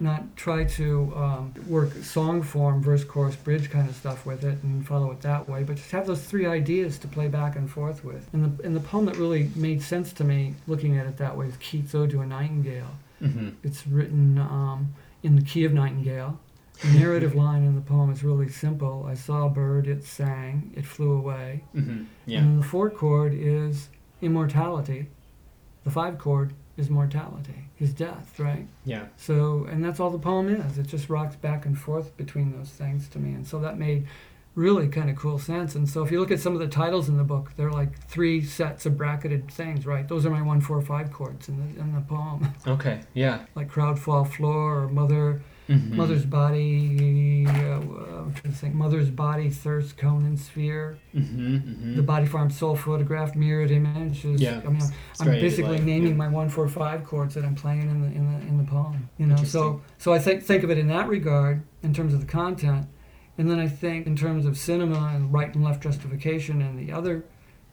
[0.00, 4.62] not try to um, work song form, verse, chorus, bridge kind of stuff with it
[4.62, 7.70] and follow it that way, but just have those three ideas to play back and
[7.70, 8.28] forth with.
[8.32, 11.36] And the, and the poem that really made sense to me, looking at it that
[11.36, 12.94] way, is Keats' Ode to a Nightingale.
[13.20, 13.50] Mm-hmm.
[13.64, 16.38] It's written um, in the key of Nightingale.
[16.82, 19.06] The narrative line in the poem is really simple.
[19.08, 21.64] I saw a bird, it sang, it flew away.
[21.74, 22.04] Mm-hmm.
[22.26, 22.38] Yeah.
[22.38, 23.88] And then the four chord is
[24.22, 25.08] immortality.
[25.84, 28.66] The five chord is mortality, is death, right?
[28.84, 29.06] Yeah.
[29.16, 30.78] So, and that's all the poem is.
[30.78, 33.32] It just rocks back and forth between those things to me.
[33.32, 34.06] And so that made
[34.54, 35.74] really kind of cool sense.
[35.74, 37.98] And so if you look at some of the titles in the book, they're like
[38.06, 40.06] three sets of bracketed things, right?
[40.06, 42.52] Those are my one, four, five chords in the, in the poem.
[42.66, 43.00] Okay.
[43.14, 43.40] Yeah.
[43.54, 45.96] like Crowd Fall Floor or Mother, Mm-hmm.
[45.96, 50.98] Mother's Body, uh, I'm trying to think, Mother's Body, Thirst, Cone, and Sphere.
[51.14, 51.56] Mm-hmm.
[51.56, 51.96] Mm-hmm.
[51.96, 54.24] The Body Farm Soul Photograph, Mirrored Image.
[54.24, 54.62] Is, Yeah.
[54.64, 54.82] I mean,
[55.20, 56.16] I'm into basically life, naming yeah.
[56.16, 59.10] my one four five chords that I'm playing in the in the in the poem.
[59.18, 62.20] You know, so so I think think of it in that regard in terms of
[62.20, 62.86] the content,
[63.36, 66.92] and then I think in terms of cinema and right and left justification and the
[66.92, 67.24] other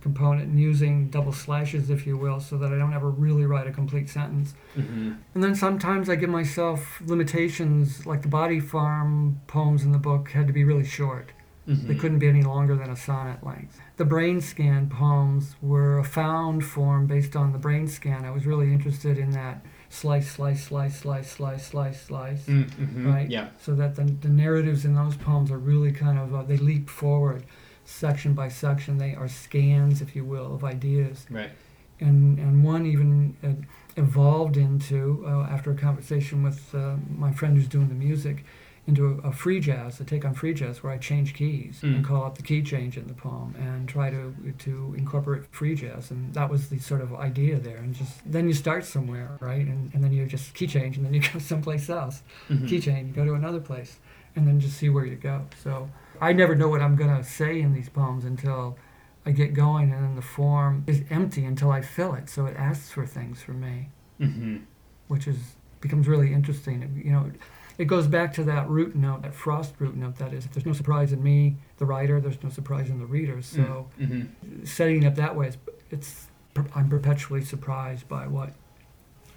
[0.06, 3.66] component and using double slashes, if you will, so that I don't ever really write
[3.66, 4.54] a complete sentence.
[4.78, 5.14] Mm-hmm.
[5.34, 10.30] And then sometimes I give myself limitations, like the Body Farm poems in the book
[10.30, 11.32] had to be really short.
[11.68, 11.88] Mm-hmm.
[11.88, 13.82] They couldn't be any longer than a sonnet length.
[13.98, 18.26] The brain scan poems were a found form based on the brain scan.
[18.26, 22.46] I was really interested in that slice, slice, slice, slice, slice, slice, slice.
[22.46, 23.12] Mm-hmm.
[23.12, 23.28] Right.
[23.28, 23.48] Yeah.
[23.60, 26.92] So that the, the narratives in those poems are really kind of uh, they leap
[26.92, 27.44] forward,
[27.86, 28.98] section by section.
[28.98, 31.26] They are scans, if you will, of ideas.
[31.30, 31.52] Right.
[32.00, 33.54] And and one even uh,
[33.96, 38.44] evolved into uh, after a conversation with uh, my friend who's doing the music,
[38.88, 41.96] into a, a free jazz, a take on free jazz, where I change keys Mm.
[41.96, 45.74] and call out the key change in the poem and try to to incorporate free
[45.76, 46.12] jazz.
[46.12, 47.78] And that was the sort of idea there.
[47.78, 49.66] And just then you start somewhere, right?
[49.66, 52.68] And, and then you just key change, and then you go someplace else Mhm.
[52.68, 54.00] keychain, you go to another place,
[54.36, 55.46] and then just see where you go.
[55.64, 55.90] So
[56.22, 58.78] I never know what I'm gonna say in these poems until
[59.26, 62.30] I get going, and then the form is empty until I fill it.
[62.30, 64.62] So it asks for things from me, Mhm.
[65.08, 66.82] which is becomes really interesting.
[66.82, 67.32] It- You know,
[67.78, 70.16] it goes back to that root note, that frost root note.
[70.18, 73.06] That is, if there's no surprise in me, the writer, there's no surprise in the
[73.06, 73.42] reader.
[73.44, 74.28] So Mhm.
[74.64, 75.58] setting it up that way, it's,
[75.92, 76.28] it's
[76.74, 78.54] I'm perpetually surprised by what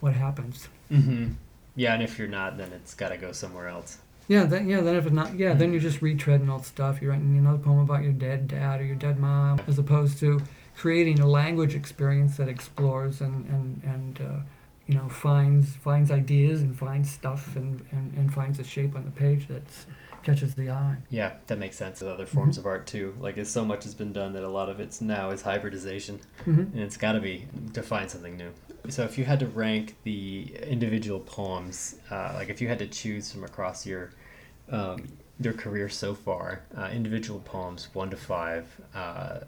[0.01, 0.69] what happens.
[0.91, 1.35] Mhm.
[1.75, 3.99] Yeah, and if you're not, then it's got to go somewhere else.
[4.29, 7.01] Yeah, then yeah, then if it's not, yeah, then you're just retreading old stuff.
[7.01, 10.41] You're writing another poem about your dead dad or your dead mom, as opposed to
[10.77, 14.41] creating a language experience that explores and and and uh,
[14.87, 19.05] you know finds finds ideas and finds stuff and, and and finds a shape on
[19.05, 19.62] the page that
[20.23, 20.97] catches the eye.
[21.09, 22.01] Yeah, that makes sense.
[22.01, 24.49] With other forms of art too, like as so much has been done that a
[24.49, 28.37] lot of it's now is hybridization, hmm and it's got to be to find something
[28.37, 28.51] new.
[28.88, 32.87] So if you had to rank the individual poems, uh, like if you had to
[32.87, 34.11] choose from across your
[34.70, 35.07] um,
[35.40, 39.40] your career so far, uh, individual poems one to five uh,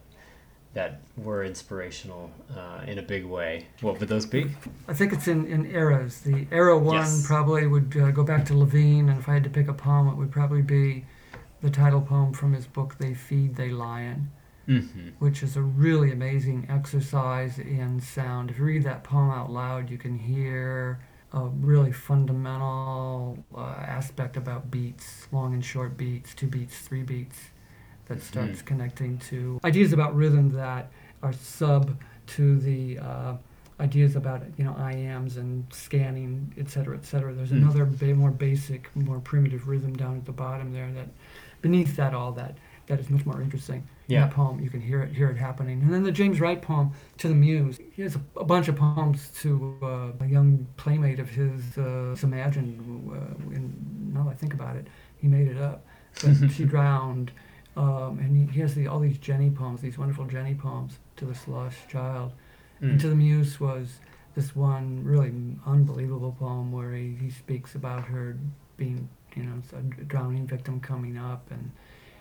[0.75, 4.47] that were inspirational uh, in a big way, what would those be?
[4.87, 6.21] I think it's in, in eras.
[6.21, 7.27] The era one Yes.
[7.27, 10.07] probably would uh, go back to Levine, and if I had to pick a poem,
[10.09, 11.05] it would probably be
[11.61, 14.31] the title poem from his book "They Feed, They Lion."
[14.75, 15.09] Mm-hmm.
[15.19, 18.51] which is a really amazing exercise in sound.
[18.51, 21.01] If you read that poem out loud, you can hear
[21.33, 23.61] a really fundamental uh,
[23.99, 27.39] aspect about beats, long and short beats, two beats, three beats,
[28.07, 28.67] that starts Mhm.
[28.67, 30.91] connecting to ideas about rhythm that
[31.23, 31.97] are sub
[32.29, 33.37] to the uh,
[33.81, 37.33] ideas about you know iambs and scanning, et cetera, et cetera.
[37.33, 37.63] There's Mm.
[37.63, 41.09] another ba- more basic, more primitive rhythm down at the bottom there that
[41.63, 42.57] beneath that all that
[42.87, 43.83] that is much more interesting.
[44.11, 44.23] Yeah.
[44.27, 45.81] that poem, you can hear it, hear it happening.
[45.83, 47.79] And then the James Wright poem, To the Muse.
[47.93, 52.17] He has a, a bunch of poems to uh, a young playmate of his, uh,
[52.23, 55.85] imagined, uh, in, now that I think about it, he made it up.
[56.23, 57.31] But she drowned.
[57.77, 61.25] Um, and he, he has the, all these Jenny poems, these wonderful Jenny poems, To
[61.25, 62.33] the Slush Child.
[62.81, 64.01] And To the Muse was
[64.35, 65.33] this one really
[65.67, 68.37] unbelievable poem where he, he speaks about her
[68.77, 71.71] being, you know, a drowning victim coming up and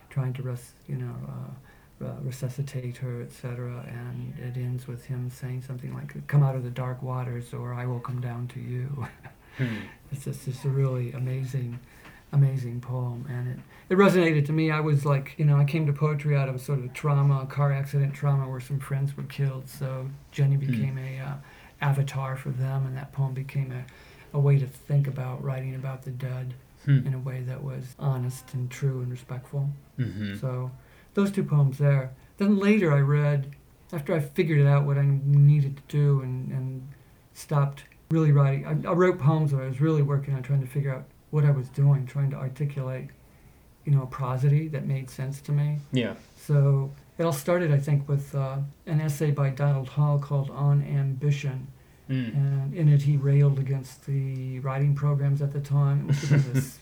[0.10, 1.52] trying to, rest, you know, uh,
[2.02, 3.86] uh, resuscitate her, etc.
[3.88, 7.74] And it ends with him saying something like, "Come out of the dark waters, or
[7.74, 9.08] I will come down to you."
[9.58, 9.76] Hmm.
[10.12, 11.80] it's just, just a really amazing,
[12.32, 13.60] amazing poem, and it
[13.90, 14.72] it resonated to me.
[14.72, 17.72] I was like, you know, I came to poetry out of sort of trauma, car
[17.74, 19.68] accident trauma, where some friends were killed.
[19.68, 21.34] So Jenny became a uh,
[21.82, 26.04] avatar for them, and that poem became a, a way to think about writing about
[26.04, 26.54] the dead
[26.86, 27.06] Hmm.
[27.06, 29.70] in a way that was honest and true and respectful.
[30.00, 30.38] Mm-hmm.
[30.38, 30.72] So
[31.14, 32.12] those two poems there.
[32.38, 33.56] Then later I read,
[33.92, 36.88] after I figured it out what I needed to do and, and
[37.34, 40.68] stopped really writing, I, I wrote poems where I was really working on trying to
[40.68, 43.10] figure out what I was doing, trying to articulate,
[43.86, 45.80] you know, a prosody that made sense to me.
[45.92, 46.14] Yeah.
[46.36, 50.82] So it all started, I think, with uh, an essay by Donald Hall called On
[50.84, 51.68] Ambition.
[52.10, 52.34] Mm.
[52.34, 56.00] And in it, he railed against the writing programs at the time.
[56.00, 56.80] It must have been this,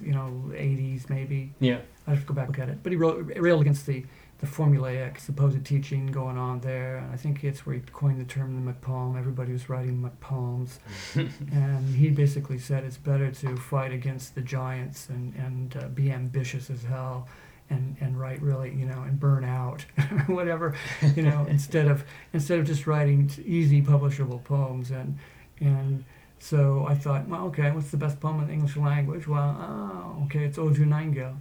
[0.00, 1.52] you know, 80s maybe.
[1.60, 1.80] Yeah.
[2.06, 2.82] I have to go back and look at it.
[2.82, 4.04] But he wrote, railed against the,
[4.38, 6.98] the formulaic supposed teaching going on there.
[6.98, 9.18] And I think it's where he coined the term the McPoem.
[9.18, 10.78] Everybody was writing McPoems.
[11.14, 16.10] and he basically said it's better to fight against the giants and, and uh, be
[16.10, 17.28] ambitious as hell
[17.70, 19.84] and, and write really, you know, and burn out,
[20.26, 20.74] whatever,
[21.14, 24.90] you know, instead of instead of just writing easy publishable poems.
[24.90, 25.18] And,
[25.60, 26.04] and
[26.42, 29.28] so I thought, well, okay, what's the best poem in the English language?
[29.28, 31.36] Well, oh, okay, it's Ode to a Nightingale.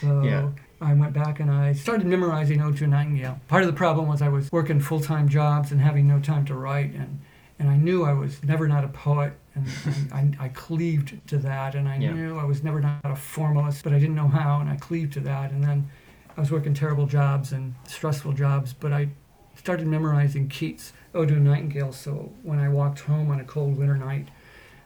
[0.00, 0.48] So Yeah.
[0.80, 3.38] I went back and I started memorizing Ode to a Nightingale.
[3.48, 6.44] Part of the problem was I was working full time jobs and having no time
[6.46, 7.20] to write, and,
[7.58, 9.66] and I knew I was never not a poet, and
[10.12, 12.12] I, I, I cleaved to that, and I Yeah.
[12.14, 15.12] knew I was never not a formalist, but I didn't know how, and I cleaved
[15.14, 15.90] to that, and then
[16.36, 19.10] I was working terrible jobs and stressful jobs, but I
[19.56, 21.92] started memorizing Keats' Ode to Nightingale.
[21.92, 24.28] So when I walked home on a cold winter night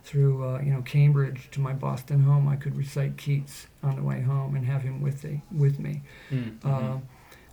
[0.04, 4.02] through uh, you know Cambridge to my Boston home, I could recite Keats on the
[4.02, 6.02] way home and have him with the, with me.
[6.30, 6.68] Mm-hmm.
[6.68, 6.98] Uh,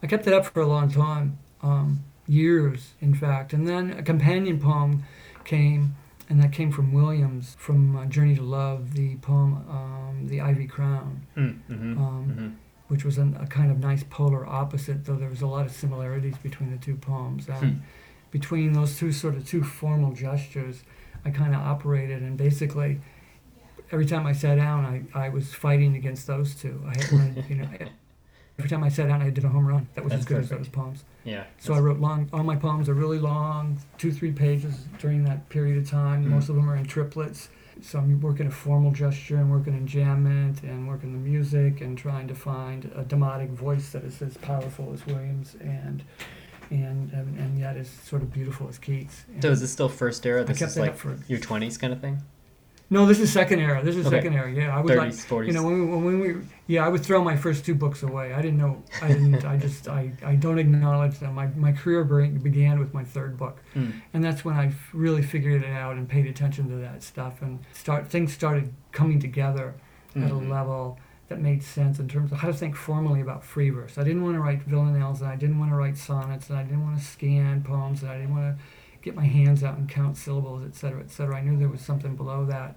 [0.03, 4.03] I kept it up for a long time, um, years in fact, and then a
[4.03, 5.03] companion poem
[5.43, 5.95] came
[6.29, 10.65] and that came from Williams from uh, Journey to Love, the poem um, "The Ivy
[10.65, 12.55] Crown," Mm, mhm, um, mhm.
[12.88, 15.73] which was an, a kind of nice polar opposite, though there was a lot of
[15.73, 17.49] similarities between the two poems.
[17.49, 17.79] And Hmm.
[18.32, 20.84] Between those two sort of two formal gestures,
[21.26, 23.00] I kind of operated, and basically,
[23.91, 26.82] every time I sat down, I, I was fighting against those two.
[26.88, 27.70] I had you know.
[28.60, 29.88] Every time I sat down, I did a home run.
[29.96, 31.04] That was That's as good as those poems.
[31.24, 31.46] Yeah.
[31.58, 32.30] So I wrote long.
[32.32, 36.24] All my poems are really long, two, three pages during that period of time.
[36.26, 36.28] Mhm.
[36.28, 37.50] Most of them are in triplets.
[37.82, 42.28] So I'm working a formal gesture and working enjambment and working the music and trying
[42.28, 46.04] to find a demotic voice that is as powerful as Williams and
[46.71, 49.25] and and, and yet as sort of beautiful as Keats.
[49.34, 50.41] And So is this still first era?
[50.41, 51.17] I kept is like for.
[51.27, 52.21] your twenties kind of thing.
[52.89, 53.81] No, this is second era.
[53.81, 54.17] This is Okay.
[54.17, 54.51] second era.
[54.51, 55.47] Yeah, I was like, forties.
[55.47, 56.36] you know, when we, when we,
[56.67, 58.34] yeah, I would throw my first two books away.
[58.34, 61.34] I didn't know, I didn't, I just, I, I don't acknowledge them.
[61.36, 63.93] My, my career began with my third book, Mm.
[64.13, 67.60] and that's when I really figured it out and paid attention to that stuff, and
[67.71, 69.73] start things started coming together
[70.17, 70.49] at a Mhm.
[70.49, 70.99] level
[71.32, 73.98] that made sense in terms of how to think formally about free verse.
[73.98, 76.63] I didn't want to write villanelles, and I didn't want to write sonnets, and I
[76.63, 78.63] didn't want to scan poems, and I didn't want to
[79.02, 81.38] get my hands out and count syllables, et cetera, et cetera.
[81.38, 82.76] I knew there was something below that,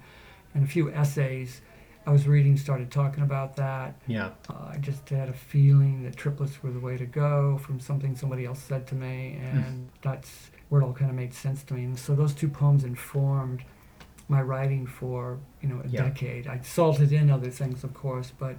[0.54, 1.60] and a few essays
[2.06, 3.96] I was reading started talking about that.
[4.06, 4.30] Yeah.
[4.48, 8.14] Uh, I just had a feeling that triplets were the way to go from something
[8.14, 11.74] somebody else said to me, and that's where it all kind of made sense to
[11.74, 11.84] me.
[11.84, 13.64] And so those two poems informed
[14.34, 16.02] my writing for you know a Yeah.
[16.04, 16.46] decade.
[16.46, 18.56] I salted in other things, of course, but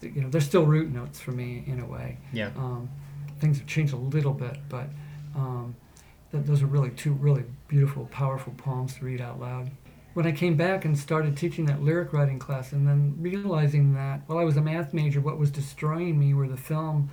[0.00, 2.08] you know they're still root notes for me in a way.
[2.32, 2.50] Yeah.
[2.56, 2.88] Um,
[3.40, 4.88] things have changed a little bit, but
[5.36, 5.74] um,
[6.32, 9.70] th- those are really two really beautiful, powerful poems to read out loud.
[10.14, 14.22] When I came back and started teaching that lyric writing class, and then realizing that
[14.26, 17.10] while I was a math major, what was destroying me were the film,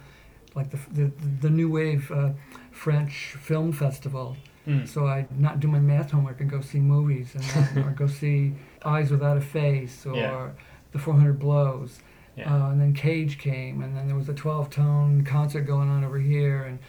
[0.56, 1.12] like the the,
[1.42, 2.30] the new wave uh,
[2.72, 4.38] French film festival.
[4.68, 4.88] Mm.
[4.88, 8.54] So I'd not do my math homework and go see movies, and or go see
[8.84, 10.50] Eyes Without a Face or Yeah.
[10.92, 12.00] The 400 Blows.
[12.38, 12.54] Yeah.
[12.54, 16.04] Uh, and then Cage came, and then there was a 12 tone concert going on
[16.04, 16.80] over here, and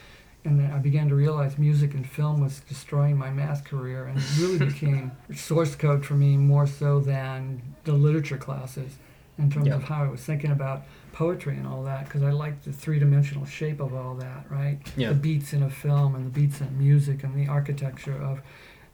[0.45, 4.17] and then I began to realize music and film was destroying my math career, and
[4.19, 8.97] it really became source code for me more so than the literature classes,
[9.39, 9.75] in terms Yeah.
[9.75, 10.83] of how I was thinking about
[11.21, 14.79] poetry and all that, because I liked the three dimensional shape of all that, right?
[14.99, 15.09] Yeah.
[15.09, 18.43] The beats in a film and the beats in music and the architecture of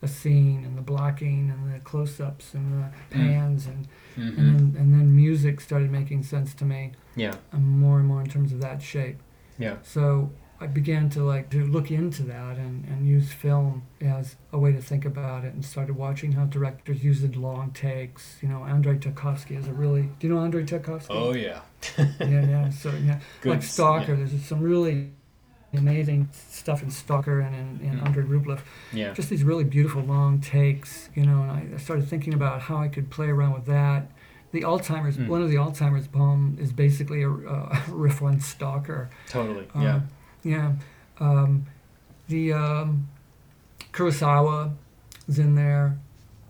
[0.02, 4.38] a scene and the blocking and the close-ups and the pans and Mhm.
[4.38, 7.34] and then, and then music started making sense to me Yeah.
[7.52, 9.18] and more and more in terms of that shape
[9.58, 9.76] Yeah.
[9.82, 10.30] so
[10.62, 14.70] i began to like to look into that and, and use film as a way
[14.72, 18.96] to think about it and started watching how directors used long takes you know andrei
[19.04, 21.60] tarkovsky is a really do you know andrei tarkovsky Oh yeah.
[22.20, 24.24] yeah yeah so yeah Good like stalker yeah.
[24.24, 25.10] there's some really
[25.74, 28.06] amazing stuff in stalker and in, in Mm.
[28.06, 28.60] andrei rublev
[28.92, 29.12] Yeah.
[29.14, 32.76] just these really beautiful long takes, you know, and I, I started thinking about how
[32.76, 34.10] I could play around with that.
[34.52, 35.28] The Alzheimer's, Mm.
[35.28, 39.08] one of the Alzheimer's poem is basically a, a riff on Stalker.
[39.28, 39.66] Totally.
[39.74, 40.00] Uh, Yeah.
[40.42, 40.72] Yeah.
[41.20, 41.66] Um,
[42.28, 43.08] the um,
[43.92, 44.72] Kurosawa
[45.28, 45.98] is in there,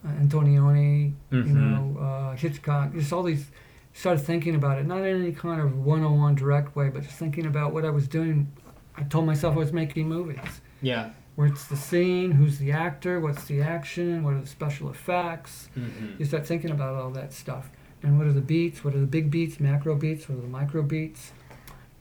[0.04, 1.46] uh, Antonioni, you Mhm.
[1.94, 3.50] know, uh, Hitchcock, just all these.
[3.94, 7.44] Started thinking about it, not in any kind of one-on-one direct way, but just thinking
[7.44, 8.48] about what I was doing.
[8.96, 11.10] I told myself I was making movies Yeah.
[11.34, 15.68] where it's the scene, who's the actor, what's the action, what are the special effects.
[15.76, 16.18] Mhm.
[16.18, 17.70] You start thinking about all that stuff.
[18.02, 18.82] And what are the beats?
[18.82, 20.26] What are the big beats, macro beats?
[20.26, 21.32] What are the micro beats?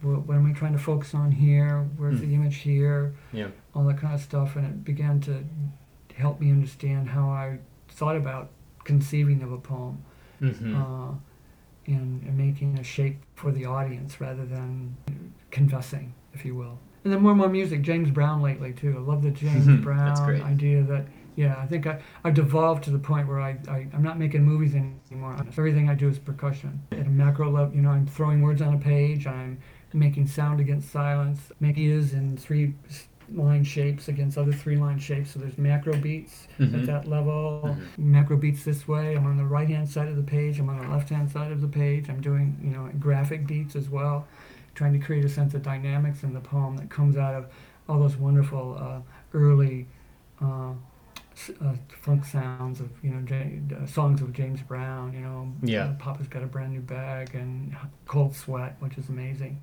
[0.02, 1.88] What, what am I trying to focus on here?
[1.98, 2.28] Where's Hmm.
[2.28, 3.14] the image here?
[3.34, 3.48] Yeah.
[3.76, 4.56] All that kind of stuff.
[4.56, 5.44] And it began to
[6.16, 7.60] help me understand how I
[7.90, 8.50] thought about
[8.84, 10.00] conceiving of a poem
[10.42, 10.76] Mhm.
[10.76, 11.14] uh,
[11.88, 14.96] and, and making a shape for the audience rather than
[15.52, 16.80] confessing, if you will.
[17.04, 18.96] And then more and more music, James Brown lately too.
[18.98, 23.00] I love the James Brown idea that, yeah, I think I, I've devolved to the
[23.00, 25.36] point where I, I, I'm not making movies anymore.
[25.58, 26.80] Everything I do is percussion.
[26.92, 29.58] At a macro level, you know, I'm throwing words on a page, I'm
[29.94, 32.74] making sound against silence, making is in three
[33.34, 35.32] line shapes against other three line shapes.
[35.32, 36.86] So there's macro beats at Mhm.
[36.86, 37.62] that level.
[37.98, 37.98] Mhm.
[37.98, 39.16] Macro beats this way.
[39.16, 40.60] I'm on the right hand side of the page.
[40.60, 42.10] I'm on the left hand side of the page.
[42.10, 44.28] I'm doing you know graphic beats as well,
[44.76, 47.46] trying to create a sense of dynamics in the poem that comes out of
[47.88, 49.00] all those wonderful uh,
[49.34, 49.88] early
[50.42, 50.72] uh,
[51.62, 55.14] uh, funk sounds of you know J- uh, songs of James Brown.
[55.14, 55.94] You know, Yeah.
[56.00, 57.74] Papa's got a brand new bag and
[58.08, 59.62] Cold Sweat, which is amazing.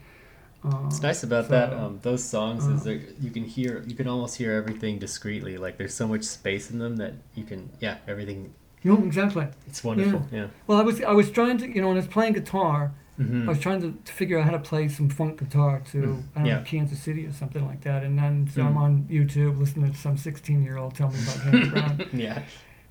[0.64, 1.72] Uh, It's nice about that.
[1.72, 5.56] Um, those songs is uh, that you can hear, you can almost hear everything discreetly.
[5.56, 8.52] Like there's so much space in them that you can, yeah, everything.
[8.82, 9.46] you know exactly.
[9.66, 10.22] It's wonderful.
[10.32, 10.48] Yeah.
[10.66, 12.92] Well, I was I was trying to you know when I was playing guitar.
[13.20, 13.46] Mhm.
[13.46, 16.22] I was trying to, to figure out how to play some funk guitar to Mm,
[16.34, 16.58] I don't yeah.
[16.58, 18.84] know Kansas City or something like that, and then so I'm Mm.
[18.86, 21.94] on YouTube listening to some 16 year old tell me about James Brown,
[22.26, 22.42] yeah.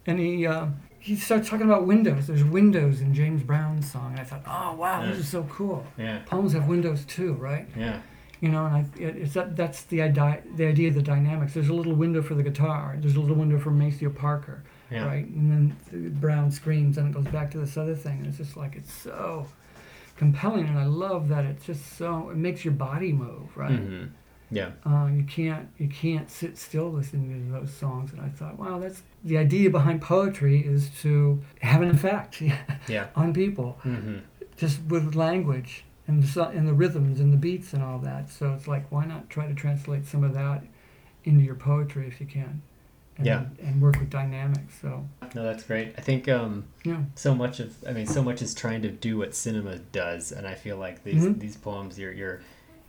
[0.06, 0.66] and he uh,
[1.08, 2.28] he starts talking about windows.
[2.28, 5.10] There's windows in James Brown's song, and I thought, oh wow, Yeah.
[5.10, 5.86] this is so cool.
[5.98, 6.20] Yeah.
[6.26, 7.68] Poems have windows too, right?
[7.76, 8.02] Yeah.
[8.42, 11.54] You know, and I, it, it's that, that's the idea, the idea of the dynamics.
[11.56, 12.96] There's a little window for the guitar.
[13.00, 15.06] There's a little window for Maceo Parker, Yeah.
[15.08, 15.26] right?
[15.26, 18.18] And then the Brown screams, and it goes back to this other thing.
[18.20, 19.48] And it's just like it's so
[20.18, 23.80] compelling, and I love that it's just so it makes your body move, right?
[23.80, 24.06] hmm
[24.50, 24.72] Yeah.
[24.86, 28.12] Uh, you can't you can't sit still listening to those songs.
[28.14, 32.42] And I thought, wow, that's the idea behind poetry is to have an effect
[32.88, 33.08] Yeah.
[33.16, 34.18] on people hmm
[34.56, 38.28] just with language and the, and the rhythms and the beats and all that.
[38.32, 40.64] So it's like, why not try to translate some of that
[41.26, 42.62] into your poetry if you can?
[43.18, 43.46] And, Yeah.
[43.62, 44.74] And work with dynamics.
[44.82, 45.94] So, No, that's great.
[45.98, 47.02] I think um, yeah.
[47.16, 50.48] so much of I mean so much is trying to do what cinema does, and
[50.48, 51.40] I feel like these Mhm.
[51.40, 52.42] these poems you're you're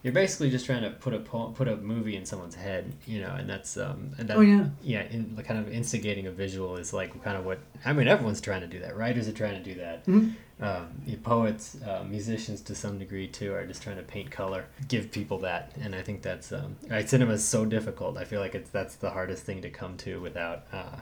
[0.02, 3.20] you're basically just trying to put a poem, put a movie in someone's head, you
[3.20, 4.66] know, and that's um and that Oh, yeah.
[4.82, 8.06] yeah, in, like, kind of instigating a visual is like kind of what I mean.
[8.08, 8.96] Everyone's trying to do that.
[8.96, 10.06] Writers are trying to do that.
[10.06, 10.34] Mhm.
[10.60, 10.88] Um,
[11.22, 15.38] poets, uh, musicians to some degree too, are just trying to paint color, give people
[15.38, 17.08] that, and I think that's um, right.
[17.08, 18.16] Cinema is so difficult.
[18.16, 20.96] I feel like it's that's the hardest thing to come to without, uh,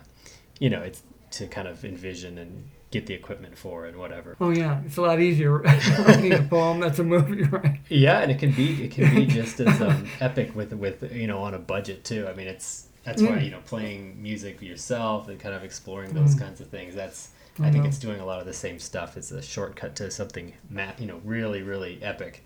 [0.58, 4.36] you know, it's to kind of envision and get the equipment for and whatever.
[4.40, 4.80] Oh, yeah.
[4.86, 5.58] It's a lot easier
[6.06, 7.80] writing a poem that's a movie, right?
[7.88, 11.26] Yeah, and it can be it can be just as um, epic with with you
[11.26, 12.26] know on a budget too.
[12.28, 16.34] I mean, it's that's why you know playing music yourself and kind of exploring those
[16.34, 16.40] Mm.
[16.40, 16.94] kinds of things.
[16.94, 17.88] That's I I think know.
[17.88, 19.16] it's doing a lot of the same stuff.
[19.16, 22.44] It's a shortcut to something ma- you know really really epic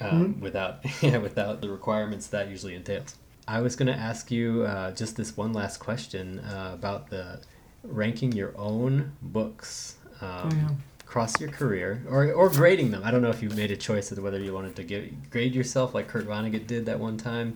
[0.00, 0.40] um, Mhm.
[0.40, 3.16] without yeah without the requirements that usually entails.
[3.48, 7.40] I was going to ask you uh, just this one last question uh, about the
[7.82, 9.96] ranking your own books.
[10.20, 10.68] Um, Oh, yeah.
[11.00, 13.02] across your career or, or grading them.
[13.04, 15.54] I don't know if you made a choice of whether you wanted to give, grade
[15.54, 17.54] yourself like Kurt Vonnegut did that one time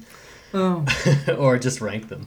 [0.52, 0.84] Oh,
[1.38, 2.26] or just rank them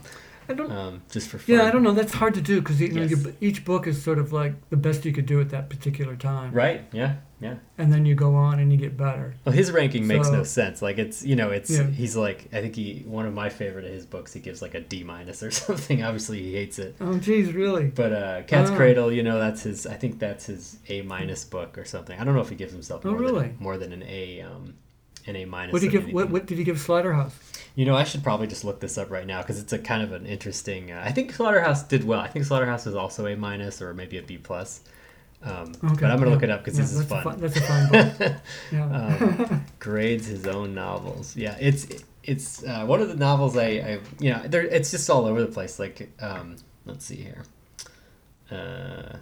[0.49, 0.71] I don't.
[0.71, 1.55] um, just for fun.
[1.55, 1.93] Yeah, I don't know.
[1.93, 3.07] That's hard to do because you know,
[3.39, 6.51] each book is sort of like the best you could do at that particular time,
[6.51, 6.83] Right?
[6.91, 7.17] Yeah.
[7.41, 7.55] Yeah.
[7.77, 9.33] and then you go on and you get better.
[9.45, 10.81] Well, his ranking makes no sense.
[10.81, 11.87] Like it's you know it's Yeah.
[11.87, 14.73] he's like I think he one of my favorite of his books he gives like
[14.75, 16.03] a D minus or something.
[16.03, 16.95] Obviously he hates it.
[16.99, 17.85] Oh, geez, really?
[17.85, 18.75] But uh, Cat's Oh.
[18.75, 19.87] Cradle, you know, that's his.
[19.87, 22.19] I think that's his A minus book or something.
[22.19, 23.47] I don't know if he gives himself Oh, more, really?
[23.47, 24.73] than, more than an A, um,
[25.27, 25.73] an A minus.
[25.73, 26.13] What did of give?
[26.13, 27.35] What, what did he give Slaughterhouse?
[27.75, 30.03] You know, I should probably just look this up right now because it's a kind
[30.03, 30.91] of an interesting.
[30.91, 32.19] Uh, I think Slaughterhouse did well.
[32.19, 34.81] I think Slaughterhouse is also a minus or maybe a B plus.
[35.41, 36.33] Um, Okay, but I'm gonna yeah.
[36.33, 37.39] look it up because Yeah, this is a fun.
[37.39, 38.41] That's a.
[38.71, 38.85] Yeah.
[38.85, 41.35] um, grades his own novels.
[41.37, 41.87] Yeah, it's
[42.23, 45.39] it's uh, one of the novels I, I you know there it's just all over
[45.41, 45.79] the place.
[45.79, 47.43] Like um, let's see here.
[48.51, 49.17] Uh,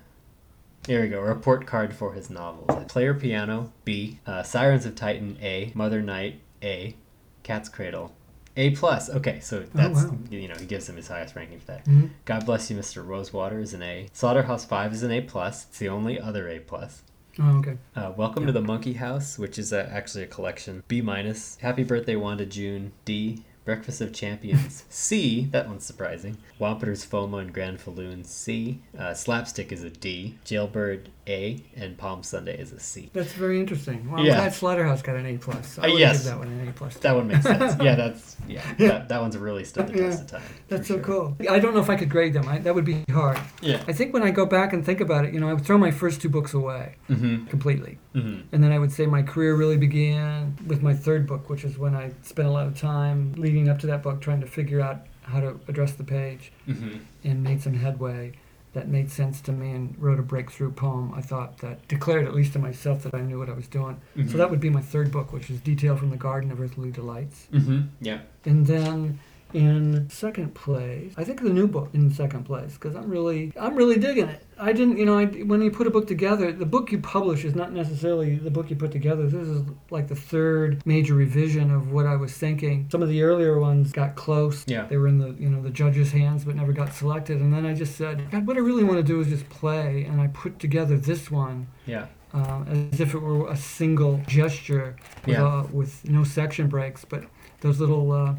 [0.88, 1.22] here we go.
[1.22, 6.40] Report card for his novels: Player Piano B, uh, Sirens of Titan A, Mother Night
[6.64, 6.96] A,
[7.44, 8.16] Cat's Cradle
[8.56, 9.10] A plus.
[9.10, 10.18] Okay, so that's wow.
[10.32, 11.86] you know he gives him his highest ranking for that.
[11.86, 12.10] Mhm.
[12.26, 13.06] God bless you, Mr.
[13.06, 14.08] Rosewater is an A.
[14.14, 15.66] Slaughterhouse Five is an A plus.
[15.70, 17.04] It's the only other A plus.
[17.40, 17.78] Oh, okay.
[17.96, 20.84] Uh, Welcome to the Monkey House, which is uh, actually a collection.
[20.88, 21.58] B minus.
[21.62, 22.94] Happy Birthday Wanda June.
[23.06, 23.44] D.
[23.68, 24.86] Breakfast of Champions.
[24.90, 25.50] C.
[25.52, 26.38] That one's surprising.
[26.58, 28.26] Wampeter's Foma and Granfalloon.
[28.26, 28.80] C.
[28.98, 30.38] Uh, Slapstick is a D.
[30.46, 31.62] Jailbird A.
[31.76, 33.10] And Palm Sunday is a C.
[33.12, 34.10] That's very interesting.
[34.10, 34.36] Well, Yeah.
[34.38, 35.78] glad Slaughterhouse got an A plus.
[35.78, 36.20] I Uh, yes.
[36.24, 36.96] give that one an A plus.
[37.00, 37.76] That one makes sense.
[37.82, 38.64] Yeah, that's yeah.
[38.78, 40.42] That, that one's really stood the test of time.
[40.70, 41.04] That's so sure.
[41.04, 41.38] cool.
[41.50, 42.48] I don't know if I could grade them.
[42.48, 43.38] I, that would be hard.
[43.62, 43.84] Yeah.
[43.86, 45.78] I think when I go back and think about it, you know, I would throw
[45.78, 47.48] my first two books away Mm-hmm.
[47.48, 47.98] completely.
[48.16, 48.56] Mm-hmm.
[48.56, 51.78] And then I would say my career really began with my third book, which is
[51.78, 54.82] when I spent a lot of time leading up to that book trying to figure
[54.82, 56.98] out how to address the page Mm-hmm.
[57.24, 58.34] and made some headway
[58.74, 62.36] that made sense to me and wrote a breakthrough poem I thought that declared at
[62.36, 63.96] least to myself that I knew what I was doing.
[64.16, 64.30] Mhm.
[64.32, 66.92] So that would be my third book, which is Detail from the Garden of Earthly
[66.92, 67.48] Delights.
[67.52, 67.80] Mm-hmm.
[68.02, 68.20] Yeah.
[68.46, 69.20] And then
[69.54, 73.76] in second place, I think the new book in second place because I'm really I'm
[73.76, 74.44] really digging it.
[74.60, 77.46] I didn't, you know, I, when you put a book together, the book you publish
[77.46, 79.28] is not necessarily the book you put together.
[79.28, 82.88] This is like the third major revision of what I was thinking.
[82.92, 84.64] Some of the earlier ones got close.
[84.68, 84.86] Yeah.
[84.88, 87.40] They were in the, you know, the judges' hands but never got selected.
[87.40, 90.04] And then I just said, God, what I really want to do is just play.
[90.06, 92.08] And I put together this one Yeah.
[92.34, 95.46] um, as if it were a single gesture with, Yeah.
[95.46, 97.06] uh, with no section breaks.
[97.06, 97.26] But
[97.62, 98.36] those little, uh,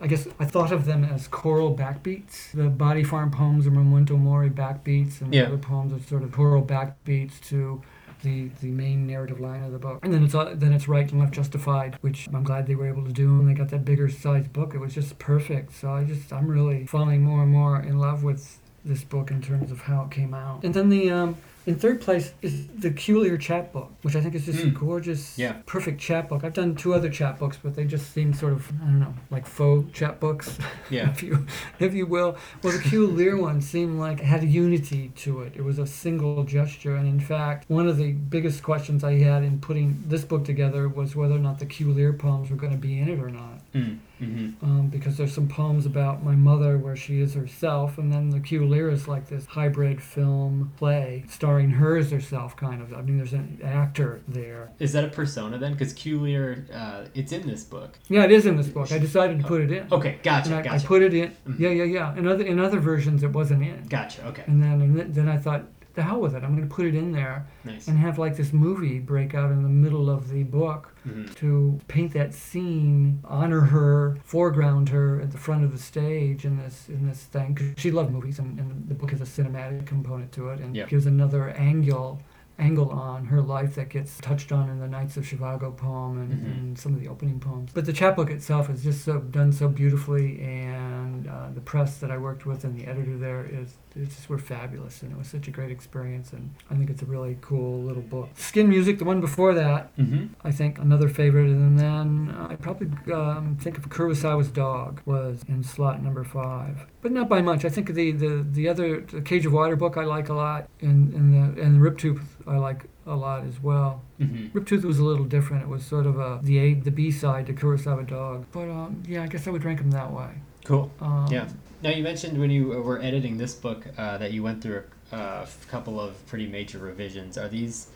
[0.00, 2.52] I guess I thought of them as choral backbeats.
[2.52, 5.42] The Body Farm poems are Memento Mori backbeats, and Yeah.
[5.42, 7.82] the other poems are sort of choral backbeats to
[8.22, 10.00] the, the main narrative line of the book.
[10.02, 12.88] And then it's uh, then it's right and left justified, which I'm glad they were
[12.88, 13.28] able to do.
[13.38, 14.74] And they got that bigger size book.
[14.74, 15.74] It was just perfect.
[15.74, 19.40] So I just I'm really falling more and more in love with this book in
[19.42, 20.64] terms of how it came out.
[20.64, 21.36] And then the um,
[21.66, 24.74] In third place is the Lear chapbook, which I think is just a Mm.
[24.78, 25.52] gorgeous, Yeah.
[25.64, 26.44] perfect chapbook.
[26.44, 29.46] I've done two other chapbooks, but they just seem sort of, I don't know, like
[29.46, 30.58] faux chapbooks,
[30.90, 31.08] Yeah.
[31.10, 31.46] if you
[31.78, 32.36] if you will.
[32.62, 35.52] Well, the Lear one seemed like it had a unity to it.
[35.56, 39.42] It was a single gesture, and in fact, one of the biggest questions I had
[39.42, 42.78] in putting this book together was whether or not the Lear poems were going to
[42.78, 43.98] be in it or not Mm.
[44.18, 48.30] Hmm um, because there's some poems about my mother where she is herself, and then
[48.30, 52.92] the Q Lear is like this hybrid film play starring her as herself, kind of.
[52.94, 54.70] I mean, there's an actor there.
[54.78, 55.72] Is that a persona then?
[55.72, 57.98] Because Q Lear, uh, it's in this book.
[58.08, 58.92] Yeah, it is in this book.
[58.92, 59.88] I decided to put it in.
[59.92, 61.30] Okay, gotcha, I, I put it in.
[61.48, 61.58] Mhm.
[61.58, 62.16] Yeah, yeah, yeah.
[62.16, 63.84] In other in other versions, it wasn't in.
[63.88, 64.26] Gotcha.
[64.28, 64.44] Okay.
[64.46, 66.42] And then and then- then I thought, the hell with it.
[66.42, 67.86] I'm going to put it in there Nice.
[67.86, 71.78] and have like this movie break out in the middle of the book hmm to
[71.88, 76.88] paint that scene, honor her, foreground her at the front of the stage in this
[76.88, 77.54] in this thing.
[77.54, 80.74] 'Cause she loved movies, and, and the book has a cinematic component to it, and
[80.76, 80.86] Yeah.
[80.86, 82.20] gives another angle
[82.58, 86.32] angle on her life that gets touched on in the Nights of Zhivago poem and,
[86.32, 86.44] Mhm.
[86.52, 87.70] and some of the opening poems.
[87.74, 92.10] But the chapbook itself is just so done so beautifully, and uh, the press that
[92.10, 95.28] I worked with and the editor there is it's just were fabulous, and it was
[95.28, 96.32] such a great experience.
[96.32, 98.28] And I think it's a really cool little book.
[98.34, 102.56] Skin Music, the one before that, hmm I think another favorite, and then uh, I
[102.56, 107.64] probably um, think of Kurosawa's Dog was in slot number five, but not by much.
[107.64, 110.68] I think the the, the other the Cage of Water book I like a lot,
[110.80, 114.02] and and the and Riptooth I like a lot as well.
[114.18, 115.62] hmm Riptooth was a little different.
[115.62, 119.02] It was sort of a the A the B side to Kurosawa Dog, but um,
[119.06, 120.30] yeah, I guess I would rank them that way.
[120.64, 120.90] Cool.
[121.00, 121.48] Um, Yeah.
[121.82, 125.16] Now you mentioned when you were editing this book uh, that you went through a
[125.16, 127.36] uh, couple of pretty major revisions.
[127.36, 127.88] Are these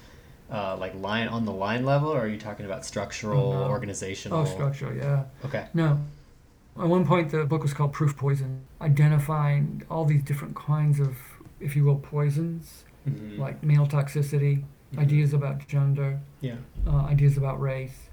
[0.53, 3.65] uh, like line on the line level, or are you talking about structural, No.
[3.69, 4.41] organizational?
[4.41, 5.25] Oh, structure, yeah.
[5.47, 5.67] Okay.
[5.75, 6.01] No.
[6.79, 11.17] At one point, the book was called Proof Poison, identifying all these different kinds of,
[11.61, 13.39] if you will, poisons, Mhm.
[13.39, 14.99] like male toxicity, Mhm.
[15.01, 16.57] ideas about gender, Yeah.
[16.87, 18.08] uh, ideas about race.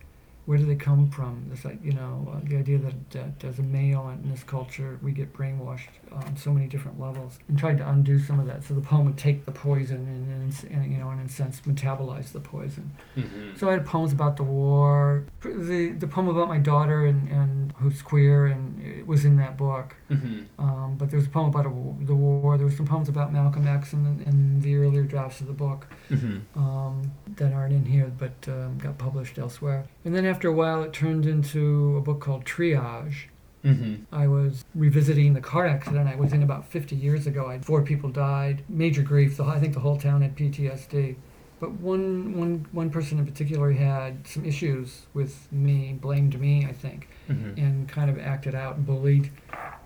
[0.46, 1.48] Where do they come from?
[1.50, 5.00] This, like, you know, uh, the idea that, that as a male in this culture,
[5.02, 8.64] we get brainwashed on so many different levels, and tried to undo some of that.
[8.64, 11.30] So the poem would take the poison and, and, and you know, and in a
[11.30, 12.92] sense, metabolize the poison.
[13.16, 15.26] hmm So I had poems about the war.
[15.42, 19.58] The the poem about my daughter and, and who's queer and it was in that
[19.58, 19.96] book.
[20.10, 22.58] hmm Um, but there was a poem about a, the war.
[22.58, 25.54] There were some poems about Malcolm X in the, in the earlier drafts of the
[25.54, 29.86] book hmm um, that aren't in here, but um, got published elsewhere.
[30.04, 33.28] And then after a while, it turned into a book called Triage.
[33.64, 37.48] hmm I was revisiting the car accident I was in about 50 years ago.
[37.48, 39.38] I had four people died, major grief.
[39.38, 41.16] The, I think the whole town had PTSD.
[41.60, 46.74] But one, one, one person in particular had some issues with me, blamed me, I
[46.74, 49.32] think, hmm and kind of acted out, and bullied,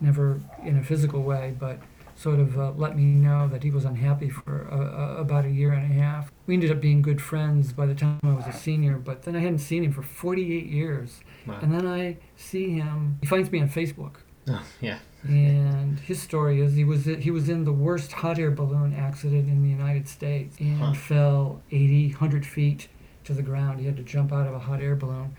[0.01, 1.79] never in a physical way, but
[2.19, 5.71] sort of uh, let me know that he was unhappy for uh, about a year
[5.71, 6.29] and a half.
[6.47, 9.37] We ended up being good friends by the time I was a senior, but then
[9.37, 11.21] I hadn't seen him for 48 years.
[11.47, 11.59] Wow.
[11.61, 14.15] And then I see him, he finds me on Facebook.
[14.49, 14.99] Oh, yeah.
[15.23, 19.47] And his story is he was he was in the worst hot air balloon accident
[19.49, 20.93] in the United States and Huh.
[20.93, 22.89] fell 80, 100 feet
[23.25, 23.79] to the ground.
[23.79, 25.35] He had to jump out of a hot air balloon.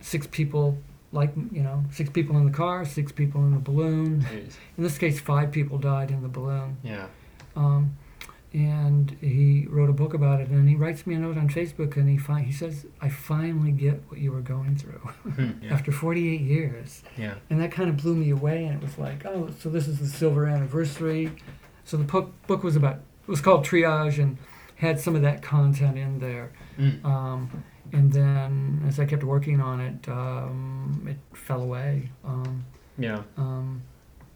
[0.00, 0.78] Six people,
[1.14, 4.20] like you know, six people in the car, six people in the balloon.
[4.30, 4.56] Jeez.
[4.76, 6.76] In this case, five people died in the balloon.
[6.82, 7.06] Yeah.
[7.56, 7.96] Um,
[8.52, 10.48] and he wrote a book about it.
[10.48, 13.72] And he writes me a note on Facebook, and he fi- he says, "I finally
[13.72, 14.98] get what you were going through
[15.34, 15.50] Hmm.
[15.62, 15.72] yeah.
[15.72, 17.34] after 48 years." Yeah.
[17.50, 19.98] and that kind of blew me away and it was like oh so this is
[19.98, 21.30] the silver anniversary
[21.84, 24.36] so the book, book was about it was called triage and
[24.76, 27.04] had some of that content in there Mm.
[27.04, 32.64] um, and then as i kept working on it um, it fell away um,
[32.98, 33.22] Yeah.
[33.36, 33.82] um,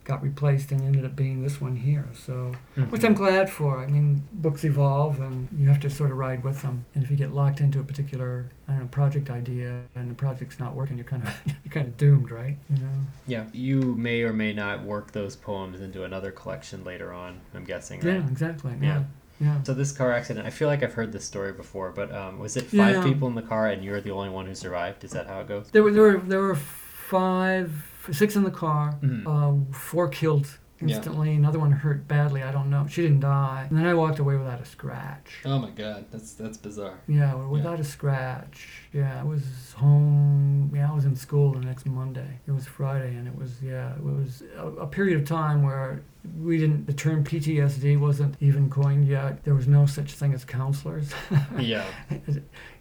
[0.05, 2.91] got replaced and ended up being this one here so Mhm.
[2.91, 6.43] which i'm glad for i mean books evolve and you have to sort of ride
[6.43, 9.83] with them and if you get locked into a particular I don't know, project idea
[9.95, 11.35] and the project's not working you're kind of
[11.65, 12.93] you're kind of doomed right you know
[13.27, 13.45] Yeah.
[13.53, 17.41] You may or may not work those poems into another collection later on.
[17.55, 18.15] I'm guessing, right?
[18.15, 18.73] Yeah, exactly.
[18.81, 18.87] Yeah.
[18.89, 19.05] Yeah.
[19.41, 19.63] Yeah.
[19.63, 22.57] So this car accident, I feel like I've heard this story before, but um, was
[22.57, 23.03] it five Yeah.
[23.05, 25.05] people in the car and you're the only one who survived?
[25.05, 25.71] Is that how it goes?
[25.71, 27.71] There were there were there were five,
[28.11, 28.95] six in the car.
[29.03, 29.23] Mhm.
[29.27, 30.95] Uh, four killed Yeah.
[30.97, 31.35] instantly.
[31.35, 32.43] Another one hurt badly.
[32.43, 32.87] I don't know.
[32.89, 33.67] She didn't die.
[33.69, 35.41] And then I walked away without a scratch.
[35.45, 36.99] Oh my god, that's that's bizarre.
[37.09, 38.85] Yeah, without a scratch.
[38.93, 40.71] Yeah, I was home.
[40.75, 42.39] Yeah, I was in school the next Monday.
[42.47, 46.03] It was Friday, and it was yeah, it was a, a period of time where
[46.41, 46.87] we didn't.
[46.87, 49.45] The term PTSD wasn't even coined yet.
[49.45, 51.13] There was no such thing as counselors.
[51.59, 51.85] Yeah.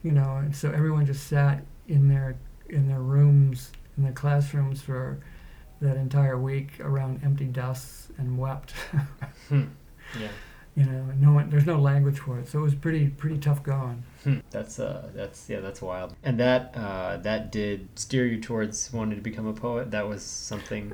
[0.04, 2.36] you know, and so everyone just sat in their
[2.70, 5.20] in their rooms in their classrooms for
[5.82, 8.72] that entire week around empty desks and wept.
[9.50, 9.64] Hmm.
[10.18, 10.30] Yeah.
[10.74, 12.48] you know, no one, there's no language for it.
[12.48, 14.04] So it was pretty pretty tough going.
[14.24, 14.38] Hmm.
[14.52, 16.16] That's uh, that's yeah, that's wild.
[16.24, 19.92] And that uh, that did steer you towards wanting to become a poet.
[19.92, 20.94] That was something.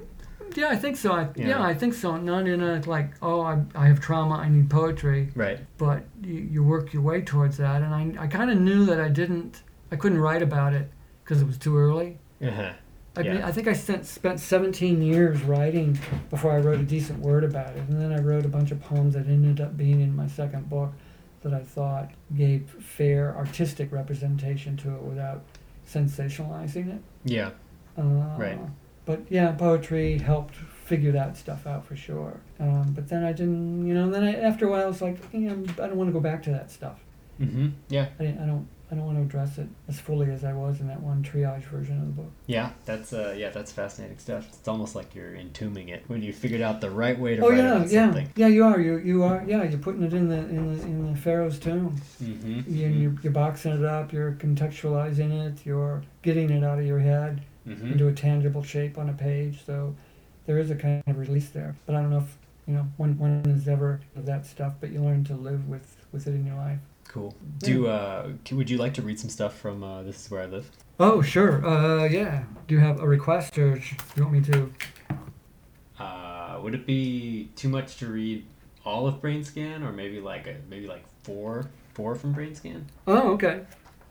[0.55, 1.13] Yeah, I think so.
[1.13, 1.47] I, yeah.
[1.49, 1.63] Yeah.
[1.63, 2.17] I think so.
[2.17, 5.59] Not in a like, oh, I, I have trauma, I need poetry, Right.
[5.77, 7.81] but you, you work your way towards that.
[7.81, 10.91] And I, I kind of knew that I didn't, I couldn't write about it
[11.23, 12.19] because it was too early.
[12.41, 12.73] Uh-huh.
[13.15, 13.47] I, mean, Yeah.
[13.47, 15.99] I think I spent, spent 17 years writing
[16.29, 17.83] before I wrote a decent word about it.
[17.89, 20.69] And then I wrote a bunch of poems that ended up being in my second
[20.69, 20.91] book
[21.41, 25.43] that I thought gave fair artistic representation to it without
[25.87, 27.01] sensationalizing it.
[27.23, 27.51] Yeah.
[27.97, 28.01] Uh,
[28.37, 28.59] Right.
[29.05, 32.39] But yeah, poetry helped figure that stuff out for sure.
[32.59, 35.01] Um, but then I didn't, you know, And then I, after a while I was
[35.01, 36.99] like, know, I don't want to go back to that stuff.
[37.39, 37.69] Mm-hmm.
[37.89, 38.07] Yeah.
[38.19, 40.79] I, didn't, I don't, I don't want to address it as fully as I was
[40.79, 42.31] in that one triage version of the book.
[42.45, 42.71] Yeah.
[42.85, 44.47] That's uh, yeah, that's fascinating stuff.
[44.49, 47.49] It's almost like you're entombing it when you figured out the right way to Oh
[47.49, 48.29] write yeah, about yeah, something.
[48.35, 48.47] yeah.
[48.47, 49.63] You are, you, you are, yeah.
[49.63, 51.99] You're putting it in the in the in the pharaoh's tomb.
[52.21, 52.71] Mm-hmm.
[52.71, 54.13] You, you're, you're boxing it up.
[54.13, 55.65] You're contextualizing it.
[55.65, 57.93] You're getting it out of your head Mm-hmm.
[57.93, 59.65] into a tangible shape on a page.
[59.65, 59.95] So
[60.45, 61.75] there is a kind of release there.
[61.85, 62.37] But I don't know if
[62.67, 64.73] you know one one is ever of that stuff.
[64.79, 66.79] But you learn to live with with it in your life.
[67.07, 67.35] Cool.
[67.59, 70.45] Do uh, would you like to read some stuff from uh, This Is Where I
[70.45, 70.69] Live?
[70.99, 71.65] Oh sure.
[71.65, 72.43] Uh, yeah.
[72.67, 73.83] Do you have a request, or do
[74.15, 74.73] you want me to?
[75.99, 78.45] Uh, would it be too much to read
[78.85, 82.85] all of Brain Scan, or maybe like a, maybe like four four from Brain Scan?
[83.07, 83.61] Oh, okay.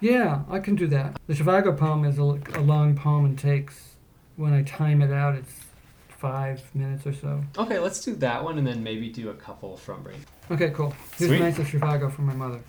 [0.02, 1.18] Yeah, I can do that.
[1.28, 3.94] The Zhivago poem is a, a long poem and takes,
[4.36, 5.60] when I time it out, it's
[6.08, 7.42] five minutes or so.
[7.56, 10.18] Okay, let's do that one, and then maybe do a couple from Brain.
[10.50, 10.92] Okay, cool.
[11.16, 11.40] Here's Sweet.
[11.40, 12.60] Nights of Zhivago from my mother.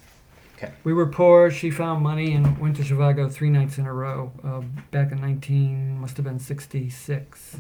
[0.58, 0.72] Okay.
[0.84, 1.50] We were poor.
[1.50, 4.32] She found money and went to Chicago three nights in a row.
[4.44, 4.62] Uh,
[4.92, 7.58] back in 19, must have been 66.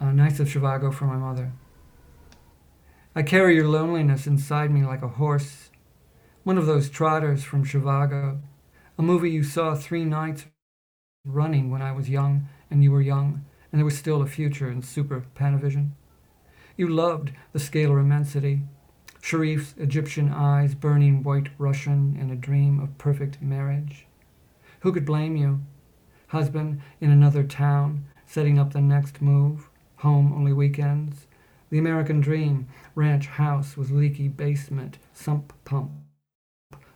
[0.00, 1.50] Uh, Nights of Zhivago from my mother.
[3.16, 5.70] I carry your loneliness inside me like a horse.
[6.44, 8.40] One of those trotters from Chicago.
[8.98, 10.46] A movie you saw three nights
[11.24, 14.68] running when I was young and you were young, and there was still a future
[14.68, 15.90] in Super Panavision.
[16.76, 18.62] You loved the scalar immensity,
[19.22, 24.06] Sharif's Egyptian eyes burning white Russian in a dream of perfect marriage.
[24.80, 25.60] Who could blame you?
[26.28, 31.28] Husband in another town, setting up the next move, home only weekends.
[31.70, 35.92] The American dream, ranch house with leaky basement, sump pump,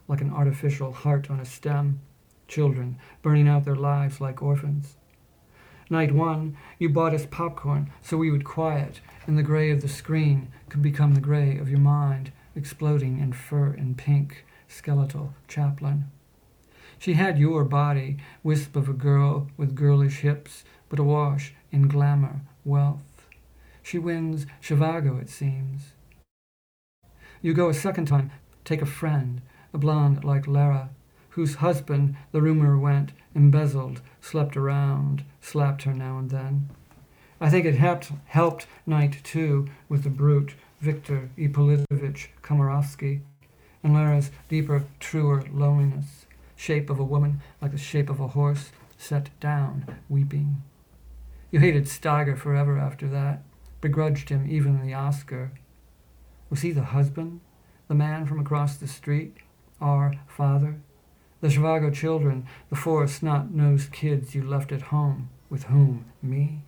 [0.09, 2.01] like an artificial heart on a stem.
[2.49, 4.97] Children burning out their lives like orphans.
[5.89, 9.89] Night one, you bought us popcorn so we would quiet, and the gray of the
[9.89, 16.05] screen could become the gray of your mind, exploding in fur and pink, skeletal Chaplin.
[16.99, 22.43] She had your body, wisp of a girl with girlish hips, but awash in glamour,
[22.65, 23.27] wealth.
[23.83, 25.93] She wins Zhivago, it seems.
[27.41, 28.31] You go a second time,
[28.65, 29.43] take a friend,
[29.73, 30.91] a blonde like Lara,
[31.31, 36.69] whose husband, the rumor went, embezzled, slept around, slapped her now and then.
[37.41, 43.23] I think it helped, helped night two with the brute Victor Ippolitovich Komarovsky
[43.83, 48.71] and Lara's deeper, truer loneliness, shape of a woman like the shape of a horse,
[48.97, 50.63] set down, weeping.
[51.51, 53.43] You hated Steiger forever after that,
[53.81, 55.51] begrudged him even the Oscar.
[56.49, 57.41] Was he the husband,
[57.89, 59.37] the man from across the street,
[59.83, 60.81] our father?
[61.41, 66.07] The Zhivago children, the four snot-nosed kids you left at home, with whom?
[66.23, 66.63] Me?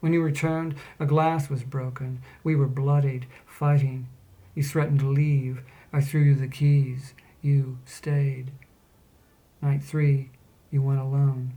[0.00, 2.22] When you returned, a glass was broken.
[2.44, 4.08] We were bloodied, fighting.
[4.54, 5.62] You threatened to leave.
[5.92, 7.14] I threw you the keys.
[7.42, 8.52] You stayed.
[9.60, 10.30] Night three,
[10.70, 11.54] you went alone.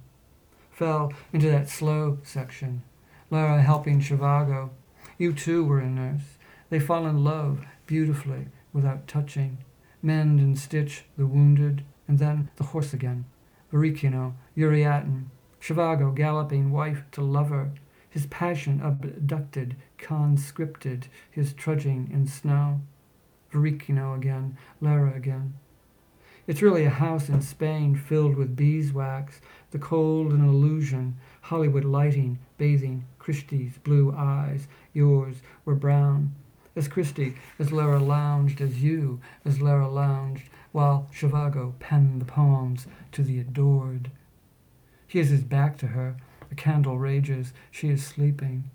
[0.71, 2.81] Fell into that slow section.
[3.29, 4.71] Lara helping Zhivago.
[5.19, 6.37] You too were a nurse.
[6.71, 9.59] They fall in love beautifully without touching.
[10.01, 13.25] Mend and stitch the wounded, and then the horse again.
[13.71, 15.25] Varykino, Yuriatin,
[15.61, 17.71] Zhivago galloping wife to lover,
[18.09, 22.81] his passion abducted, conscripted, his trudging in snow.
[23.53, 25.53] Varykino again, Lara again.
[26.47, 29.39] It's really a house in Spain filled with beeswax,
[29.69, 36.35] the cold an illusion, Hollywood lighting, bathing, Christie's blue eyes, yours were brown.
[36.75, 42.87] As Christie, as Lara lounged, as you, as Lara lounged, while Zhivago penned the poems
[43.11, 44.09] to the adored.
[45.07, 46.15] He has his back to her,
[46.47, 48.69] the candle rages, she is sleeping.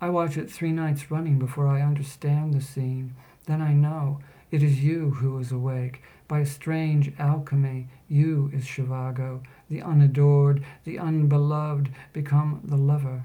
[0.00, 3.14] I watch it three nights running before I understand the scene.
[3.46, 6.02] Then I know it is you who is awake.
[6.28, 13.24] By a strange alchemy, you is Zhivago, the unadored, the unbeloved, become the lover.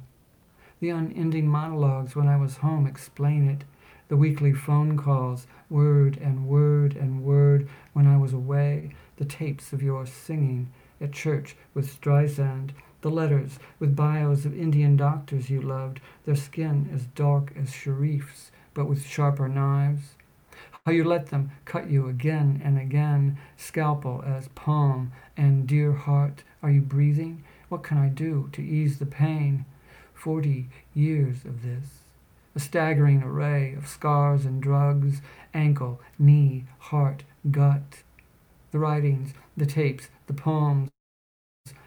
[0.79, 3.65] The unending monologues when I was home explain it.
[4.09, 9.71] the weekly phone calls, word and word and word when I was away, the tapes
[9.71, 12.71] of your singing at church with Streisand,
[13.01, 18.51] the letters with bios of Indian doctors you loved, their skin as dark as Sharif's,
[18.73, 20.15] but with sharper knives.
[20.85, 26.43] How you let them cut you again and again, scalpel as palm, and dear heart,
[26.63, 27.43] are you breathing?
[27.69, 29.65] What can I do to ease the pain?
[30.19, 31.99] Forty years of this.
[32.53, 35.21] A staggering array of scars and drugs,
[35.53, 38.03] ankle, knee, heart, gut.
[38.71, 40.89] The writings, the tapes, the poems,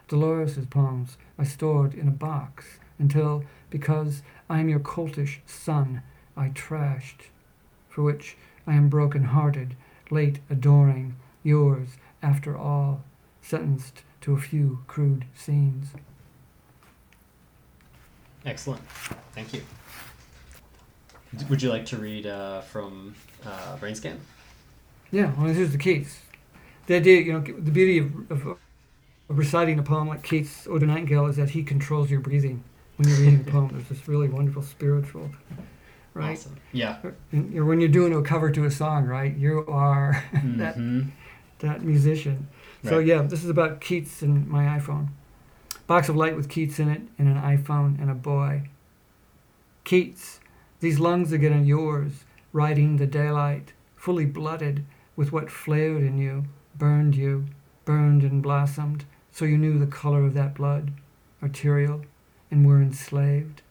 [0.07, 6.01] Dolores's poems, I stored in a box until, because I am your coltish son,
[6.35, 7.27] I trashed,
[7.87, 9.75] for which I am broken hearted,
[10.09, 13.03] late adoring, yours after all,
[13.43, 15.89] sentenced to a few crude scenes.
[18.45, 18.81] Excellent.
[19.33, 19.61] Thank you.
[21.49, 23.15] Would you like to read uh, from
[23.45, 24.17] uh, Brainscan?
[25.11, 26.19] Yeah, well, this is the Keats.
[26.87, 28.57] The idea, you know, the beauty of, of, of
[29.29, 32.63] reciting a poem like Keats' Ode to Nightingale is that he controls your breathing
[32.97, 33.69] when you're reading the poem.
[33.71, 35.29] There's this really wonderful spiritual,
[36.13, 36.37] right?
[36.37, 36.57] Awesome.
[36.71, 36.97] Yeah.
[37.31, 39.35] And you're, when you're doing a cover to a song, right?
[39.35, 41.11] You are that Mhm.
[41.59, 42.47] that musician.
[42.83, 45.07] So yeah, this is about Keats and my iPhone.
[45.85, 48.69] Box of light with Keats in it, and an iPhone and a boy.
[49.83, 50.39] Keats,
[50.79, 52.23] these lungs again are yours,
[52.53, 56.45] riding the daylight, fully blooded with what flared in you,
[56.77, 57.45] burned you,
[57.85, 60.91] burned and blossomed, so you knew the color of that blood,
[61.41, 62.05] arterial,
[62.49, 63.61] and were enslaved.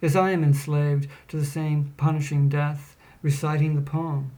[0.00, 4.30] As I am enslaved to the same punishing death, reciting the poem,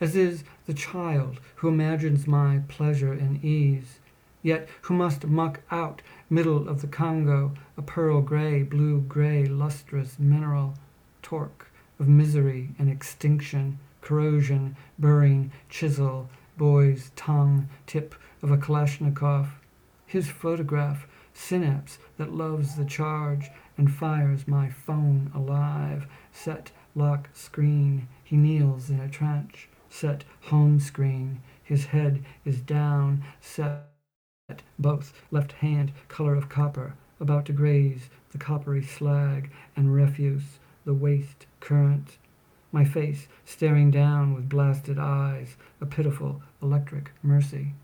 [0.00, 4.00] as is the child who imagines my pleasure and ease,
[4.42, 10.18] yet who must muck out middle of the Congo a pearl gray, blue gray, lustrous
[10.18, 10.74] mineral,
[11.22, 19.48] torque of misery and extinction, corrosion, burring, chisel, boy's tongue, tip of a Kalashnikov,
[20.06, 28.08] his photograph, synapse that loves the charge and fires my phone alive, set lock screen,
[28.24, 33.90] he kneels in a trench, set home screen, his head is down, set
[34.78, 40.94] both left hand color of copper, about to graze the coppery slag and refuse, the
[40.94, 42.18] waste current.
[42.72, 47.74] My face staring down with blasted eyes, a pitiful electric mercy.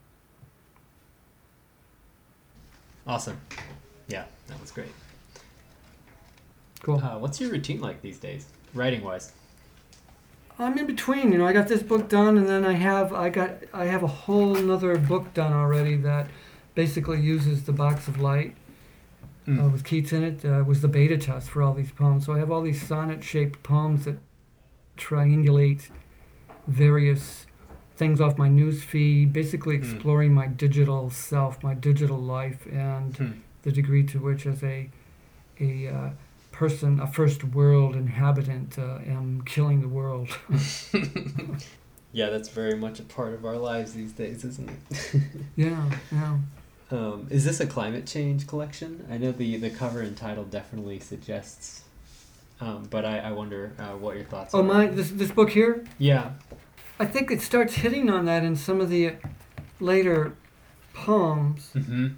[3.06, 3.40] Awesome.
[4.08, 4.92] Yeah, that was great.
[6.82, 6.98] Cool.
[6.98, 9.32] Uh, what's your routine like these days, writing wise?
[10.58, 11.32] I'm in between.
[11.32, 14.02] You know, I got this book done, and then I have I got I have
[14.02, 16.28] a whole another book done already that
[16.74, 18.54] basically uses the box of light
[19.48, 20.44] uh, with Keats in it.
[20.44, 22.26] Uh, was the beta test for all these poems.
[22.26, 24.18] So I have all these sonnet-shaped poems that
[24.96, 25.90] triangulate
[26.66, 27.46] various
[27.96, 29.82] things off my news feed, basically Hmm.
[29.82, 33.30] exploring my digital self, my digital life, and Hmm.
[33.62, 34.90] the degree to which, as a
[35.60, 36.10] a uh,
[36.50, 40.28] person, a first world inhabitant, uh, am killing the world.
[42.14, 45.22] Yeah, that's very much a part of our lives these days, isn't it?
[45.56, 46.36] yeah, yeah.
[46.92, 49.06] Um, is this a climate change collection?
[49.10, 51.82] I know the the cover and title definitely suggests,
[52.60, 54.62] um, but I, I wonder uh, what your thoughts Oh, are.
[54.62, 55.84] my this this book here.
[55.98, 56.32] Yeah.
[57.00, 59.14] I think it starts hitting on that in some of the
[59.80, 60.34] later
[60.92, 62.08] poems, Mm-hmm.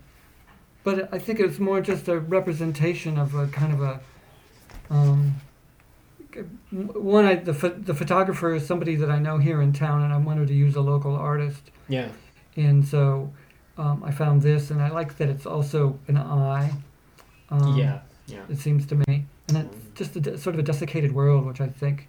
[0.82, 4.00] but I think it's more just a representation of a kind of a.
[4.90, 5.36] Um,
[6.72, 10.12] one, I, the pho- the photographer is somebody that I know here in town, and
[10.12, 12.08] I wanted to use a local artist, Yeah.
[12.56, 13.32] and so
[13.78, 16.72] um, I found this, and I like that it's also an eye.
[17.50, 18.00] Um, yeah.
[18.26, 18.40] Yeah.
[18.48, 21.60] it seems to me, and it's just a de- sort of a desiccated world, which
[21.60, 22.08] I think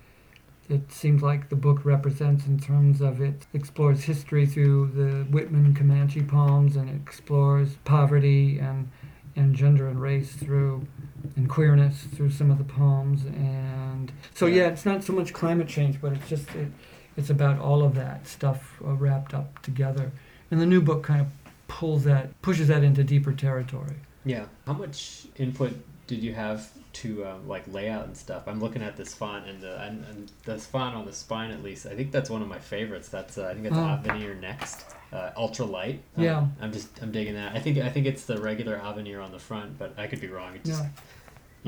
[0.70, 5.76] it seems like the book represents in terms of it explores history through the Whitman
[5.76, 8.90] Comanche poems, and it explores poverty and
[9.38, 10.88] and gender and race through
[11.36, 14.68] and queerness through some of the poems, and so yeah, Yeah.
[14.70, 16.70] it's not so much climate change, but it's just it,
[17.18, 20.14] it's about all of that stuff uh, wrapped up together,
[20.50, 21.28] and the new book kind of
[21.68, 23.96] pulls that pushes that into deeper territory.
[24.26, 24.46] Yeah.
[24.66, 25.74] How much input
[26.08, 28.44] did you have to um, like layout and stuff?
[28.48, 31.62] I'm looking at this font and the and, and this font on the spine at
[31.64, 31.86] least.
[31.86, 33.10] I think that's one of my favorites.
[33.10, 33.86] That's uh, I think that's Oh.
[33.86, 36.02] Avenir Next, uh, ultra light.
[36.18, 36.48] Um, Yeah.
[36.62, 37.56] I'm just I'm digging that.
[37.56, 40.28] I think I think it's the regular Avenir on the front, but I could be
[40.28, 40.56] wrong.
[40.56, 40.90] It just Yeah.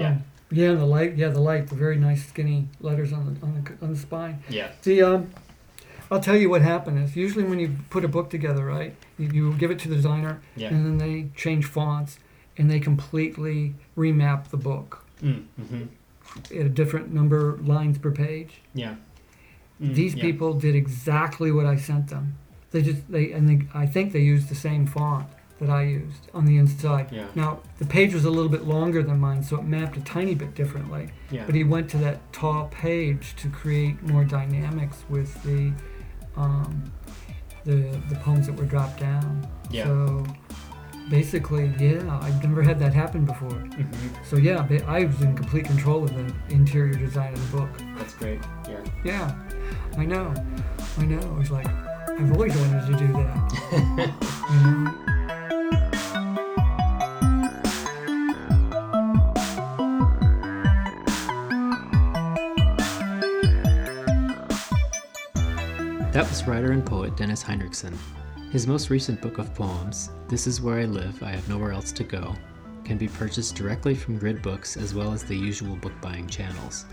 [0.04, 1.16] yeah Um, yeah, the light.
[1.18, 1.68] Yeah, the light.
[1.68, 4.42] The very nice skinny letters on the on the on the spine.
[4.50, 5.30] yeah The um,
[6.10, 8.96] I'll tell you what happened is usually when you put a book together, right?
[9.18, 10.70] You, you give it to the designer, yeah.
[10.70, 12.20] and then they change fonts,
[12.58, 15.84] and they completely remap the book Mm, hmm
[16.54, 18.62] at a different number lines per page.
[18.74, 18.96] Yeah.
[19.82, 20.24] Mm, These yeah.
[20.24, 22.36] people did exactly what I sent them.
[22.72, 25.28] They just they and they, I think they used the same font
[25.60, 27.12] that I used on the inside.
[27.12, 27.28] Yeah.
[27.34, 30.36] Now the page was a little bit longer than mine, so it mapped a tiny
[30.36, 31.10] bit differently.
[31.32, 31.46] Yeah.
[31.46, 35.72] But he went to that tall page to create more dynamics with the
[36.38, 36.92] um,
[37.66, 39.48] the the poems that were dropped down.
[39.70, 39.86] Yeah.
[39.86, 40.26] So
[41.10, 43.50] basically, yeah, I've never had that happen before.
[43.52, 44.26] Mhm.
[44.26, 47.70] So yeah, I was in complete control of the interior design of the book.
[47.98, 48.40] That's great.
[48.70, 48.80] Yeah.
[49.04, 49.36] Yeah,
[49.98, 50.34] I know,
[50.98, 51.20] I know.
[51.20, 54.14] I was like, I've always wanted to do that.
[54.52, 54.94] you know?
[66.18, 67.96] That was writer and poet Dennis Hinrichsen.
[68.52, 71.92] His most recent book of poems, This Is Where I Live, I Have Nowhere Else
[71.92, 72.34] to Go,
[72.84, 76.86] can be purchased directly from Grid Books as well as the usual book buying channels.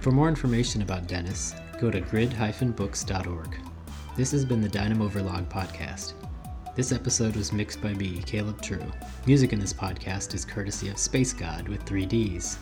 [0.00, 3.58] For more information about Dennis, go to grid-books.org.
[4.16, 6.14] This has been the Dynamo Verlag podcast.
[6.74, 8.90] This episode was mixed by me, Caleb True.
[9.26, 12.56] Music in this podcast is courtesy of Space God with 3Ds.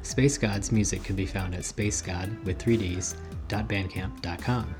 [0.00, 4.74] Space God's music can be found at spacegod with 3ds.bandcamp.com.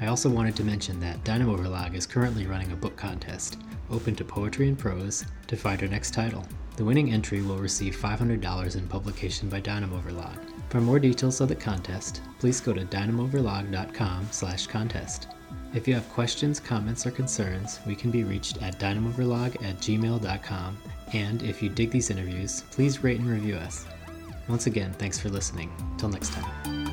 [0.00, 3.58] I also wanted to mention that Dynamo Verlag is currently running a book contest,
[3.90, 6.46] open to poetry and prose, to find our next title.
[6.76, 10.38] The winning entry will receive $500 in publication by Dynamo Verlag.
[10.70, 15.28] For more details of the contest, please go to dynamoverlag.com slash contest.
[15.74, 20.78] If you have questions, comments, or concerns, we can be reached at dynamoverlag at gmail.com,
[21.12, 23.84] and if you dig these interviews, please rate and review us.
[24.48, 25.70] Once again, thanks for listening.
[25.98, 26.89] Till next time.